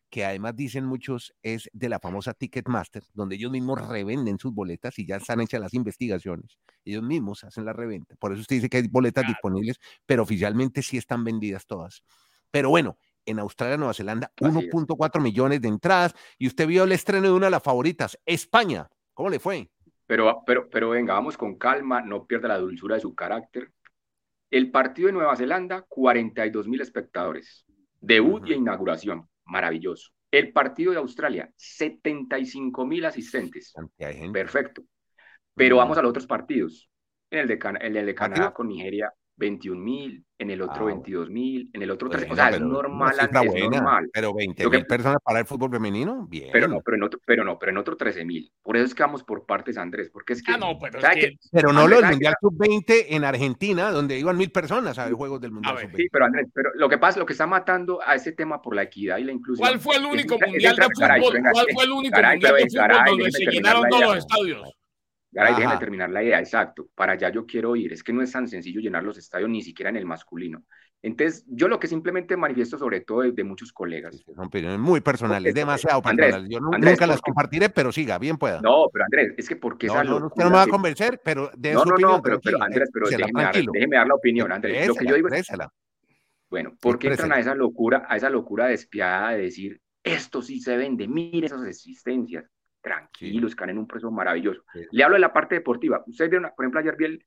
que 0.10 0.26
además 0.26 0.56
dicen 0.56 0.86
muchos 0.86 1.34
es 1.42 1.70
de 1.74 1.90
la 1.90 2.00
famosa 2.00 2.34
Ticketmaster, 2.34 3.04
donde 3.14 3.36
ellos 3.36 3.52
mismos 3.52 3.88
revenden 3.88 4.38
sus 4.38 4.54
boletas 4.54 5.00
y 5.00 5.06
ya 5.06 5.16
están 5.16 5.42
hechas 5.42 5.60
las 5.60 5.74
investigaciones, 5.74 6.60
ellos 6.86 7.02
mismos 7.04 7.44
hacen 7.44 7.66
la 7.66 7.74
reventa. 7.74 8.16
Por 8.18 8.32
eso 8.32 8.42
usted 8.42 8.58
dice 8.58 8.70
que 8.70 8.78
hay 8.78 8.88
boletas 8.88 9.26
disponibles, 9.26 9.80
pero 10.06 10.24
oficialmente 10.24 10.82
sí 10.82 10.98
están 10.98 11.24
vendidas 11.24 11.66
todas. 11.66 12.04
Pero 12.52 12.70
bueno, 12.70 12.98
en 13.26 13.40
Australia, 13.40 13.78
Nueva 13.78 13.94
Zelanda, 13.94 14.32
1.4 14.38 15.22
millones 15.22 15.62
de 15.62 15.70
entradas 15.70 16.14
y 16.38 16.48
usted 16.48 16.68
vio 16.68 16.84
el 16.84 16.92
estreno 16.92 17.28
de 17.28 17.34
una 17.34 17.48
de 17.48 17.52
las 17.52 17.64
favoritas, 17.64 18.18
España. 18.26 18.90
¿Cómo 19.14 19.30
le 19.30 19.40
fue? 19.40 19.70
Pero, 20.12 20.44
pero, 20.46 20.70
pero 20.70 20.90
venga, 20.90 21.14
vamos 21.14 21.38
con 21.38 21.58
calma, 21.58 22.02
no 22.02 22.26
pierda 22.26 22.50
la 22.50 22.58
dulzura 22.58 22.96
de 22.96 23.02
su 23.02 23.16
carácter. 23.16 23.72
El 24.50 24.70
partido 24.70 25.08
de 25.08 25.14
Nueva 25.14 25.38
Zelanda, 25.38 25.86
42 25.88 26.68
mil 26.68 26.82
espectadores. 26.82 27.64
Debut 28.02 28.46
y 28.50 28.56
inauguración, 28.56 29.30
maravilloso. 29.46 30.12
El 30.30 30.52
partido 30.52 30.92
de 30.92 30.98
Australia, 30.98 31.50
75 31.56 32.86
mil 32.86 33.06
asistentes. 33.06 33.74
Perfecto. 34.34 34.84
Pero 35.56 35.78
vamos 35.78 35.98
a 35.98 36.02
los 36.02 36.10
otros 36.10 36.28
partidos. 36.28 36.90
En 37.30 37.40
el 37.40 37.48
de, 37.48 37.60
el 37.80 38.06
de 38.06 38.14
Canadá 38.14 38.52
con 38.52 38.68
Nigeria, 38.68 39.14
21 39.42 39.82
mil, 39.82 40.24
en 40.38 40.52
el 40.52 40.62
otro 40.62 40.86
22 40.86 41.30
mil, 41.32 41.70
en 41.74 41.82
el 41.82 41.90
otro 41.90 42.10
3, 42.10 42.28
o 42.30 42.36
sea, 42.36 42.50
es 42.50 42.62
normal, 42.62 43.14
es 43.20 43.32
normal. 43.70 44.10
Pero 44.14 44.34
20 44.36 44.70
mil 44.70 44.86
personas 44.86 45.18
para 45.24 45.40
el 45.40 45.46
fútbol 45.46 45.72
femenino, 45.72 46.28
bien. 46.30 46.50
Pero 46.54 46.68
no, 46.68 46.80
pero 46.82 46.98
en 46.98 47.04
otro, 47.04 47.20
pero 47.26 47.44
no, 47.44 47.58
pero 47.58 47.72
en 47.72 47.78
otro 47.78 47.98
13 47.98 48.24
mil. 48.24 48.52
Por 48.62 48.78
eso 48.78 48.86
es 48.86 48.94
que 48.94 49.02
vamos 49.02 49.24
por 49.24 49.46
partes, 49.48 49.78
Andrés, 49.78 50.12
porque 50.12 50.34
es 50.34 50.44
que... 50.44 50.52
Ah, 50.52 50.58
no, 50.58 50.78
pero, 50.80 51.00
es 51.00 51.10
que, 51.16 51.38
pero 51.52 51.74
no 51.74 51.88
lo 51.88 51.98
del 51.98 52.12
Mundial 52.12 52.36
Sub-20 52.40 53.06
en 53.10 53.24
Argentina, 53.24 53.92
donde 53.92 54.20
iban 54.20 54.38
mil 54.38 54.52
personas 54.52 54.98
a 55.00 55.06
ver 55.06 55.14
juegos 55.14 55.42
del 55.42 55.52
Mundial 55.52 55.80
Sub-20. 55.80 55.96
Sí, 55.96 56.08
pero 56.12 56.26
Andrés, 56.26 56.48
pero 56.54 56.70
lo 56.76 56.88
que 56.88 57.00
pasa, 57.00 57.20
lo 57.20 57.26
que 57.26 57.34
está 57.34 57.48
matando 57.48 58.00
a 58.06 58.14
ese 58.14 58.34
tema 58.34 58.62
por 58.62 58.76
la 58.76 58.84
equidad 58.84 59.18
y 59.18 59.24
la 59.24 59.32
inclusión... 59.32 59.68
¿Cuál 59.68 59.80
fue 59.80 59.96
el 59.96 60.06
único 60.06 60.38
Mundial 60.40 60.76
de 60.76 60.84
fútbol? 60.84 61.42
¿Cuál 61.52 61.66
fue 61.74 61.84
el 61.84 61.92
único 61.92 62.22
Mundial 62.22 62.58
de 62.58 62.70
fútbol 62.70 63.06
donde 63.08 63.32
se 63.32 63.46
llenaron 63.46 63.90
todos 63.90 64.04
los 64.04 64.18
estadios? 64.18 64.81
Garay, 65.32 65.56
déjeme 65.56 65.78
terminar 65.78 66.10
la 66.10 66.24
idea, 66.24 66.40
exacto. 66.40 66.90
Para 66.94 67.14
allá 67.14 67.30
yo 67.30 67.46
quiero 67.46 67.76
ir. 67.76 67.94
Es 67.94 68.04
que 68.04 68.12
no 68.12 68.22
es 68.22 68.32
tan 68.32 68.48
sencillo 68.48 68.82
llenar 68.82 69.04
los 69.04 69.18
estadios, 69.18 69.50
ni 69.50 69.62
siquiera 69.62 69.90
en 69.90 69.96
el 69.96 70.06
masculino. 70.06 70.64
Entonces, 71.04 71.46
yo 71.48 71.68
lo 71.68 71.80
que 71.80 71.88
simplemente 71.88 72.38
manifiesto, 72.38 72.78
sobre 72.78 73.02
todo 73.02 73.22
de, 73.22 73.44
muchos 73.44 73.72
colegas. 73.72 74.24
Son 74.24 74.46
opiniones 74.46 74.78
muy 74.78 75.02
personales, 75.02 75.54
demasiado 75.54 76.02
personales. 76.02 76.48
Yo 76.50 76.60
nunca 76.60 77.08
las 77.08 77.22
compartiré, 77.22 77.70
pero 77.70 77.92
siga, 77.92 78.20
bien 78.20 78.38
pueda. 78.38 78.62
No, 78.62 78.88
pero 78.92 79.06
Andrés, 79.06 79.34
es 79.38 79.50
que 79.50 79.56
porque 79.56 79.88
no, 79.88 80.04
no, 80.04 80.28
usted 80.28 80.44
no 80.44 80.50
me 80.52 80.58
va 80.58 80.64
a 80.64 80.68
convencer, 80.68 81.20
pero 81.24 81.50
de 81.58 81.74
no, 81.74 81.86
no, 81.86 81.98
no, 81.98 82.22
pero, 82.22 82.40
Andrés, 82.62 82.90
pero 82.94 83.10
déjeme 83.10 83.42
dar, 83.42 83.56
déjeme 83.56 83.96
dar, 83.96 84.08
la 84.08 84.16
opinión, 84.16 84.52
Andrés. 84.52 84.88
lo 84.88 84.96
que 84.96 85.06
yo 85.06 85.16
digo 85.16 85.30
es, 85.30 85.48
bueno, 86.50 86.76
¿por 86.80 87.00
qué 87.00 87.08
entran 87.08 87.32
a 87.32 87.40
esa 87.40 87.56
locura, 87.56 88.06
a 88.08 88.18
esa 88.18 88.30
locura 88.30 88.68
despiadada 88.68 89.32
de 89.32 89.44
decir, 89.44 89.82
esto 90.04 90.42
sí 90.42 90.60
se 90.60 90.76
vende, 90.76 91.08
mire 91.08 91.48
esas 91.48 91.66
existencias? 91.66 92.46
Tranquilos, 92.82 93.56
que 93.56 93.64
en 93.64 93.78
un 93.78 93.88
proceso 93.88 94.12
maravilloso. 94.12 94.64
Le 94.92 95.04
hablo 95.04 95.16
de 95.16 95.22
la 95.22 95.34
parte 95.34 95.56
deportiva. 95.56 96.04
Ustedes 96.08 96.32
vieron, 96.32 96.52
por 96.56 96.66
ejemplo, 96.66 96.80
ayer 96.80 96.96
vi 96.98 97.20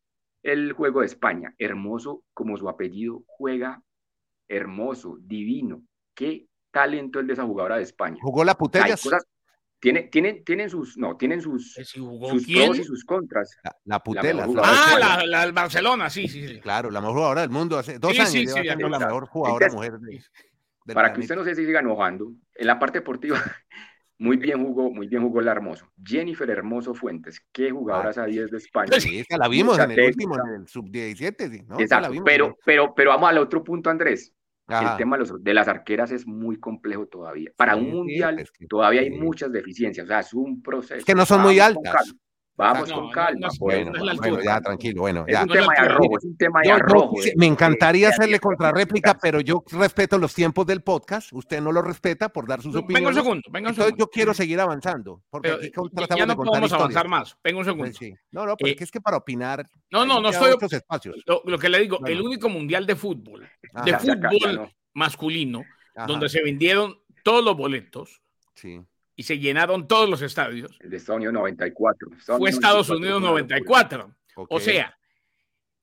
el, 0.42 0.72
juego 0.72 1.00
de 1.00 1.06
España, 1.06 1.54
hermoso 1.58 2.24
como 2.34 2.56
su 2.56 2.68
apellido, 2.68 3.22
juega 3.26 3.82
hermoso, 4.48 5.16
divino. 5.20 5.82
Qué 6.14 6.46
talento 6.70 7.20
el 7.20 7.26
de 7.26 7.32
esa 7.32 7.44
jugadora 7.44 7.76
de 7.76 7.84
España. 7.84 8.18
¿Jugó 8.20 8.44
la 8.44 8.54
putella? 8.54 8.96
Tiene, 9.80 10.04
tienen, 10.04 10.42
tienen 10.44 10.70
sus, 10.70 10.96
no, 10.96 11.14
tienen 11.18 11.42
sus, 11.42 11.74
sus 11.74 12.46
pros 12.46 12.78
y 12.78 12.84
sus 12.84 13.04
contras. 13.04 13.58
La, 13.84 14.02
putela. 14.02 14.46
ah, 14.62 15.22
la, 15.26 15.52
Barcelona, 15.52 16.08
sí, 16.08 16.26
sí, 16.26 16.48
sí. 16.48 16.58
Claro, 16.60 16.90
la 16.90 17.02
mejor 17.02 17.16
jugadora 17.16 17.40
del 17.42 17.50
mundo. 17.50 17.78
Hace 17.78 17.98
dos 17.98 18.18
años 18.18 18.30
sí, 18.30 18.46
la 18.46 18.76
mejor 18.76 19.26
jugadora 19.26 19.68
mujer. 19.70 19.92
para 20.86 21.12
que 21.12 21.20
usted 21.20 21.36
no 21.36 21.44
se 21.44 21.54
siga 21.54 21.80
enojando, 21.80 22.32
en 22.54 22.66
la 22.66 22.78
parte 22.78 23.00
deportiva, 23.00 23.38
muy 24.18 24.36
bien 24.36 24.64
jugó, 24.64 24.90
muy 24.90 25.08
bien 25.08 25.22
jugó 25.22 25.40
la 25.40 25.52
Hermoso. 25.52 25.86
Jennifer 26.02 26.48
Hermoso 26.48 26.94
Fuentes, 26.94 27.40
qué 27.52 27.70
jugadoras 27.70 28.18
a 28.18 28.26
10 28.26 28.50
de 28.50 28.58
España. 28.58 29.00
Sí, 29.00 29.18
esa 29.18 29.36
la 29.38 29.48
vimos 29.48 29.78
en 29.78 29.90
el 29.90 30.06
último, 30.06 30.36
en 30.36 30.62
el 30.62 30.68
sub-17, 30.68 31.50
sí, 31.50 31.62
¿no? 31.66 31.80
Exacto, 31.80 32.12
pero, 32.24 32.56
pero, 32.64 32.94
pero 32.94 33.10
vamos 33.10 33.28
al 33.28 33.38
otro 33.38 33.64
punto, 33.64 33.90
Andrés. 33.90 34.32
El 34.66 34.96
tema 34.96 35.18
de, 35.18 35.54
las 35.54 35.68
arqueras 35.68 36.10
es 36.10 36.26
muy 36.26 36.58
complejo 36.58 37.06
todavía. 37.06 37.50
Para 37.54 37.76
un 37.76 37.90
mundial 37.90 38.42
todavía 38.66 39.02
hay 39.02 39.10
muchas 39.10 39.52
deficiencias, 39.52 40.04
o 40.04 40.08
sea, 40.08 40.20
es 40.20 40.32
un 40.32 40.62
proceso. 40.62 40.94
Es 40.94 41.04
que 41.04 41.14
no 41.14 41.26
son 41.26 41.42
muy 41.42 41.60
altas. 41.60 42.14
Vamos 42.56 42.92
con 42.92 43.10
calma. 43.10 43.48
bueno, 43.58 43.92
ya, 44.42 44.60
tranquilo. 44.60 45.00
Bueno, 45.00 45.24
es 45.26 45.40
un 45.40 45.48
tema 45.48 45.72
de 45.74 45.80
arrojo, 45.80 46.18
es 46.18 46.24
un 46.24 46.36
tema 46.36 46.60
de 46.62 46.70
arrojo. 46.70 47.16
me 47.36 47.46
encantaría 47.46 48.10
hacerle 48.10 48.38
contrarréplica, 48.38 49.18
pero 49.20 49.40
yo 49.40 49.64
respeto 49.72 50.18
los 50.18 50.34
tiempos 50.34 50.64
del 50.66 50.82
podcast. 50.82 51.32
Usted 51.32 51.60
no 51.60 51.72
lo 51.72 51.82
respeta 51.82 52.28
por 52.28 52.46
dar 52.46 52.62
sus 52.62 52.74
opiniones. 52.76 52.94
Venga 52.94 53.08
un 53.08 53.14
segundo, 53.14 53.42
venga 53.50 53.68
un 53.70 53.74
segundo. 53.74 53.96
yo 53.98 54.08
quiero 54.08 54.34
seguir 54.34 54.60
avanzando. 54.60 55.22
Porque 55.30 55.50
aquí 55.50 55.70
ya 56.16 56.26
no 56.26 56.36
podemos 56.36 56.72
avanzar 56.72 57.08
más. 57.08 57.36
Venga 57.42 57.58
un 57.58 57.64
segundo. 57.64 57.98
No, 58.30 58.46
no, 58.46 58.56
porque 58.56 58.72
eh, 58.72 58.76
es 58.80 58.90
que 58.90 59.00
para 59.00 59.16
opinar. 59.16 59.68
No, 59.90 60.04
no, 60.06 60.20
no 60.20 60.28
estoy. 60.28 60.54
Espacios. 60.70 61.16
Lo, 61.26 61.58
que 61.58 61.68
le 61.68 61.80
digo, 61.80 62.04
el 62.06 62.20
único 62.20 62.48
mundial 62.48 62.86
de 62.86 62.96
fútbol, 62.96 63.48
de 63.84 63.98
fútbol 63.98 64.70
masculino, 64.92 65.64
donde 66.06 66.28
se 66.28 66.42
vendieron 66.42 66.96
todos 67.24 67.44
los 67.44 67.56
boletos. 67.56 68.20
Sí 68.54 68.80
y 69.16 69.22
se 69.22 69.38
llenaron 69.38 69.86
todos 69.86 70.08
los 70.08 70.22
estadios. 70.22 70.76
El 70.80 70.90
de 70.90 70.96
Estados 70.96 71.18
Unidos 71.18 71.34
94. 71.34 72.10
fue 72.38 72.50
Estados 72.50 72.90
Unidos 72.90 73.22
94. 73.22 74.14
O 74.36 74.60
sea, 74.60 74.96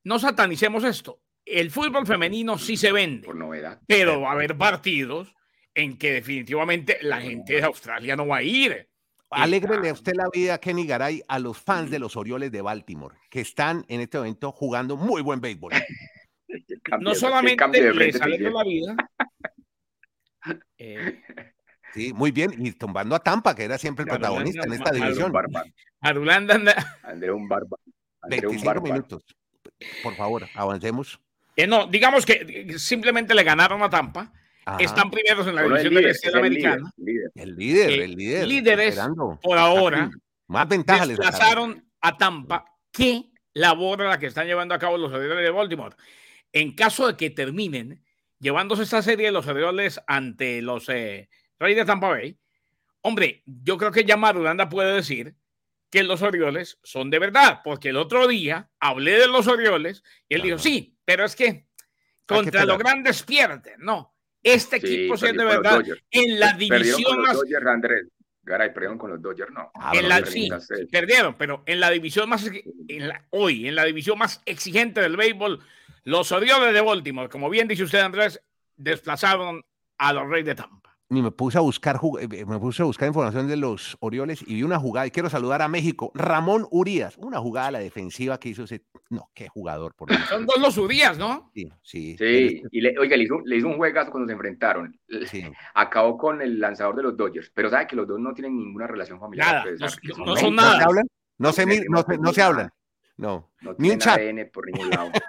no 0.04 0.20
satanicemos 0.20 0.84
esto. 0.84 1.22
El 1.46 1.72
fútbol 1.72 2.06
femenino 2.06 2.58
sí 2.58 2.78
se 2.78 2.92
vende. 2.92 3.26
Por 3.26 3.36
novedad. 3.36 3.80
Pero 3.88 4.22
va 4.22 4.30
a 4.30 4.34
haber 4.34 4.58
partidos 4.58 5.34
en 5.74 5.98
que 5.98 6.14
definitivamente 6.14 6.98
la 7.02 7.22
gente 7.22 7.54
de 7.54 7.64
Australia 7.64 8.16
no 8.16 8.28
va 8.28 8.38
a 8.38 8.44
ir. 8.44 8.90
Alégrele 9.30 9.90
a 9.90 9.94
usted 9.94 10.14
la 10.14 10.28
vida, 10.32 10.60
Kenny 10.60 10.86
Garay, 10.86 11.24
a 11.26 11.40
los 11.40 11.58
fans 11.58 11.90
de 11.90 12.00
los 12.00 12.18
Orioles 12.18 12.52
de 12.52 12.62
Baltimore, 12.62 13.16
que 13.30 13.40
están 13.40 13.86
en 13.88 14.02
este 14.02 14.18
momento 14.18 14.52
jugando 14.52 14.98
muy 14.98 15.22
buen 15.22 15.40
béisbol. 15.40 15.72
no 17.00 17.16
solamente 17.16 17.94
les 17.94 18.22
alegra 18.22 18.52
la 18.52 18.64
vida. 18.64 18.96
Eh, 20.84 21.22
sí, 21.94 22.14
muy 22.14 22.32
bien. 22.32 22.54
Y 22.58 22.72
tumbando 22.72 23.16
a 23.16 23.20
Tampa, 23.20 23.56
que 23.56 23.64
era 23.64 23.78
siempre 23.78 24.04
el 24.04 24.10
protagonista 24.10 24.64
en 24.66 24.74
esta 24.74 24.92
división. 24.92 25.34
Arulanda 26.02 26.56
anda. 26.56 26.98
un 27.34 27.48
Barba. 27.48 27.78
25 28.28 28.82
minutos. 28.82 29.24
Por 30.04 30.16
favor, 30.16 30.48
avancemos. 30.56 31.20
Eh, 31.56 31.68
no, 31.68 31.88
digamos 31.88 32.26
que 32.26 32.76
simplemente 32.78 33.34
le 33.34 33.44
ganaron 33.44 33.82
a 33.84 33.90
Tampa. 33.90 34.32
Están 34.80 35.10
primeros 35.10 35.48
en 35.48 35.56
la 35.56 35.64
división 35.64 35.94
de 35.96 36.32
la 36.32 36.40
americana. 36.40 36.94
El 37.36 37.56
líder, 37.56 37.90
el 37.90 38.16
líder. 38.16 38.48
líderes, 38.48 39.00
por 39.42 39.58
ahora, 39.58 40.12
más 40.48 40.68
ventaja 40.68 41.06
desplazaron 41.06 41.84
a 42.00 42.18
Tampa. 42.18 42.66
¿Qué 42.92 43.32
labor 43.54 44.02
la 44.02 44.20
que 44.20 44.28
están 44.28 44.48
llevando 44.48 44.76
a 44.76 44.80
cabo 44.80 44.98
los 44.98 45.12
Orioles 45.12 45.44
de 45.44 45.50
Baltimore? 45.50 45.96
En 46.54 46.76
caso 46.76 47.08
de 47.08 47.18
que 47.18 47.30
terminen 47.30 48.04
llevándose 48.40 48.84
esta 48.84 49.02
serie 49.02 49.28
de 49.28 49.32
los 49.32 49.48
Orioles 49.48 50.00
ante 50.08 50.62
los 50.62 50.90
eh, 50.90 51.30
Reyes 51.62 51.78
de 51.78 51.86
Tampa 51.86 52.10
Bay, 52.10 52.38
hombre, 53.02 53.44
yo 53.46 53.78
creo 53.78 53.92
que 53.92 54.04
ya 54.04 54.18
Marulanda 54.18 54.68
puede 54.68 54.96
decir 54.96 55.36
que 55.92 56.04
los 56.04 56.22
Orioles 56.22 56.80
son 56.84 57.10
de 57.10 57.20
verdad, 57.20 57.62
porque 57.64 57.90
el 57.90 57.98
otro 57.98 58.28
día 58.28 58.70
hablé 58.80 59.20
de 59.20 59.28
los 59.28 59.48
Orioles 59.48 60.04
y 60.28 60.36
él 60.36 60.42
dijo, 60.42 60.58
sí, 60.58 60.98
pero 61.06 61.24
es 61.24 61.36
que 61.36 61.68
contra 62.26 62.66
los 62.66 62.80
grandes 62.80 63.24
pierden, 63.24 63.76
no. 63.80 64.16
Este 64.42 64.78
equipo 64.78 65.18
sí, 65.18 65.28
es 65.28 65.34
de 65.34 65.46
verdad 65.46 65.84
en 66.10 66.40
la 66.40 66.54
división 66.54 67.22
más. 67.22 67.40
Andrés. 67.68 68.08
Garay, 68.44 68.74
perdieron 68.74 68.98
con 68.98 69.12
los 69.12 69.22
Dodgers, 69.22 69.52
no. 69.52 69.72
Ah, 69.76 69.92
en 69.94 70.10
la, 70.10 70.26
sí, 70.26 70.50
perdieron, 70.92 71.36
pero 71.36 71.62
en 71.68 71.80
la 71.80 71.92
división 71.92 72.28
más 72.28 72.50
hoy, 73.30 73.68
en 73.68 73.76
la 73.76 73.86
división 73.86 74.18
más 74.18 74.42
exigente 74.46 75.00
del 75.00 75.16
béisbol, 75.16 75.60
los 76.06 76.32
Orioles 76.32 76.74
de 76.74 76.82
Baltimore, 76.82 77.30
como 77.30 77.52
bien 77.52 77.68
dice 77.68 77.84
usted, 77.84 78.00
Andrés, 78.00 78.42
desplazaron 78.76 79.64
a 80.00 80.14
los 80.14 80.28
Reyes 80.28 80.48
de 80.48 80.56
Tampa 80.56 80.81
me 81.22 81.32
puse 81.32 81.58
a 81.58 81.62
buscar 81.62 82.00
eh, 82.22 82.46
me 82.46 82.58
puse 82.58 82.82
a 82.82 82.86
buscar 82.86 83.10
información 83.10 83.46
de 83.50 83.58
los 83.58 83.98
Orioles 84.00 84.42
y 84.48 84.56
vi 84.56 84.64
una 84.64 84.80
jugada 84.80 85.08
y 85.08 85.12
quiero 85.12 85.30
saludar 85.30 85.62
a 85.62 85.68
México. 85.68 86.12
Ramón 86.16 86.66
Urias 86.72 87.18
una 87.18 87.40
jugada 87.40 87.68
a 87.68 87.72
la 87.72 87.80
defensiva 87.80 88.40
que 88.40 88.48
hizo 88.48 88.64
ese 88.64 88.86
no 89.10 89.30
qué 89.34 89.50
jugador 89.50 89.94
por 89.94 90.10
son 90.30 90.46
dos 90.46 90.58
los 90.62 90.78
Urias 90.78 91.18
no 91.18 91.52
sí 91.54 91.70
sí, 91.82 92.16
sí. 92.18 92.64
y 92.72 92.80
le, 92.80 92.98
oiga 92.98 93.18
le 93.18 93.24
hizo, 93.24 93.42
le 93.44 93.58
hizo, 93.58 93.68
un 93.68 93.76
juegazo 93.76 94.10
cuando 94.10 94.28
se 94.28 94.34
enfrentaron. 94.34 94.98
Sí. 95.26 95.44
acabó 95.74 96.18
con 96.18 96.42
el 96.42 96.58
lanzador 96.58 96.96
de 96.96 97.04
los 97.04 97.18
Dodgers 97.18 97.52
pero 97.54 97.70
sabe 97.70 97.88
que 97.88 97.98
los 97.98 98.08
dos 98.08 98.18
no 98.18 98.34
tienen 98.34 98.56
ninguna 98.58 98.88
relación 98.88 99.20
familiar 99.20 99.66
nada, 99.66 99.88
no, 100.18 100.36
son 100.38 100.56
nada. 100.56 100.72
No 100.72 100.78
se 100.78 100.84
hablan 100.86 101.06
no 101.38 101.52
se, 101.52 101.66
no, 101.66 102.06
no 102.22 102.34
se 102.34 102.42
hablan. 102.42 102.70
no, 103.18 103.50
ni 103.78 103.90
un 103.90 104.00
chat. 104.00 104.22
Por 104.54 104.66
ningún 104.68 104.90
lado. 104.90 105.12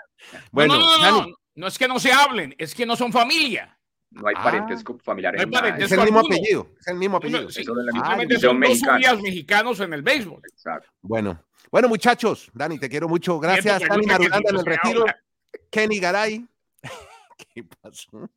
Bueno 0.53 0.79
no, 0.79 1.27
no 1.57 1.67
es 1.67 1.77
que 1.77 1.89
no 1.89 1.99
se 1.99 2.13
hablen 2.13 2.55
es 2.57 2.77
que 2.77 2.87
no 2.87 2.95
son 2.95 3.11
familia 3.11 3.77
no 4.15 4.29
hay 4.29 4.35
parentesco 4.35 4.97
ah, 4.99 5.03
familiar. 5.03 5.35
No 5.35 5.59
es 5.59 5.93
el 5.93 6.01
mismo 6.01 6.21
apellido. 6.21 6.69
Es 6.79 6.89
el 6.89 6.97
mismo 6.97 7.17
apellido. 7.17 7.51
Sí, 7.51 7.63
ah, 7.63 8.19
son 8.41 8.61
dos 8.61 9.23
mexicanos 9.23 9.81
en 9.81 9.93
el 9.93 10.03
béisbol. 10.03 10.41
Exacto. 10.51 10.91
Bueno, 11.01 11.43
bueno, 11.71 11.89
muchachos, 11.89 12.51
Dani, 12.53 12.79
te 12.79 12.89
quiero 12.89 13.09
mucho. 13.09 13.39
Gracias, 13.39 13.83
Dani 13.89 14.07
Marulanda 14.07 14.51
en 14.51 14.57
el 14.57 14.67
retiro. 14.67 15.05
Kenny 15.71 15.99
Garay. 15.99 16.47
¿Qué 17.55 17.65
pasó? 17.65 18.31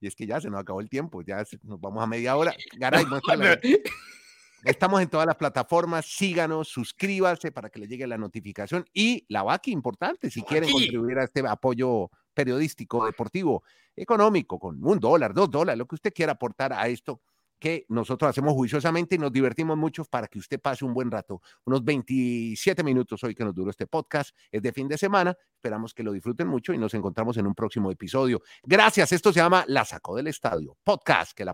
Y 0.00 0.06
es 0.06 0.14
que 0.14 0.26
ya 0.26 0.40
se 0.40 0.50
nos 0.50 0.60
acabó 0.60 0.80
el 0.80 0.88
tiempo, 0.88 1.22
ya 1.22 1.44
nos 1.62 1.80
vamos 1.80 2.02
a 2.02 2.06
media 2.06 2.36
hora. 2.36 2.54
Garay, 2.76 3.06
muéstrala. 3.06 3.58
Estamos 4.64 5.02
en 5.02 5.08
todas 5.08 5.26
las 5.26 5.36
plataformas, 5.36 6.06
síganos, 6.06 6.68
suscríbase 6.68 7.50
para 7.50 7.68
que 7.68 7.80
le 7.80 7.88
llegue 7.88 8.06
la 8.06 8.16
notificación 8.16 8.84
y 8.92 9.24
la 9.28 9.42
VACI, 9.42 9.72
importante, 9.72 10.30
si 10.30 10.42
quieren 10.42 10.70
contribuir 10.70 11.18
a 11.18 11.24
este 11.24 11.40
apoyo 11.48 12.10
periodístico, 12.32 13.04
deportivo, 13.06 13.62
económico, 13.94 14.58
con 14.58 14.84
un 14.84 14.98
dólar, 14.98 15.34
dos 15.34 15.50
dólares, 15.50 15.78
lo 15.78 15.86
que 15.86 15.96
usted 15.96 16.12
quiera 16.12 16.32
aportar 16.32 16.72
a 16.72 16.88
esto 16.88 17.20
que 17.62 17.86
nosotros 17.90 18.28
hacemos 18.28 18.54
juiciosamente 18.54 19.14
y 19.14 19.18
nos 19.18 19.32
divertimos 19.32 19.78
mucho 19.78 20.04
para 20.04 20.26
que 20.26 20.40
usted 20.40 20.60
pase 20.60 20.84
un 20.84 20.92
buen 20.92 21.12
rato. 21.12 21.40
Unos 21.64 21.84
27 21.84 22.82
minutos 22.82 23.22
hoy 23.22 23.36
que 23.36 23.44
nos 23.44 23.54
duró 23.54 23.70
este 23.70 23.86
podcast, 23.86 24.36
es 24.50 24.60
de 24.60 24.72
fin 24.72 24.88
de 24.88 24.98
semana. 24.98 25.36
Esperamos 25.54 25.94
que 25.94 26.02
lo 26.02 26.10
disfruten 26.10 26.48
mucho 26.48 26.72
y 26.72 26.78
nos 26.78 26.92
encontramos 26.94 27.36
en 27.36 27.46
un 27.46 27.54
próximo 27.54 27.92
episodio. 27.92 28.42
Gracias. 28.64 29.12
Esto 29.12 29.32
se 29.32 29.38
llama 29.38 29.64
La 29.68 29.84
Sacó 29.84 30.16
del 30.16 30.26
Estadio, 30.26 30.76
podcast 30.82 31.34
que 31.36 31.44
la 31.44 31.50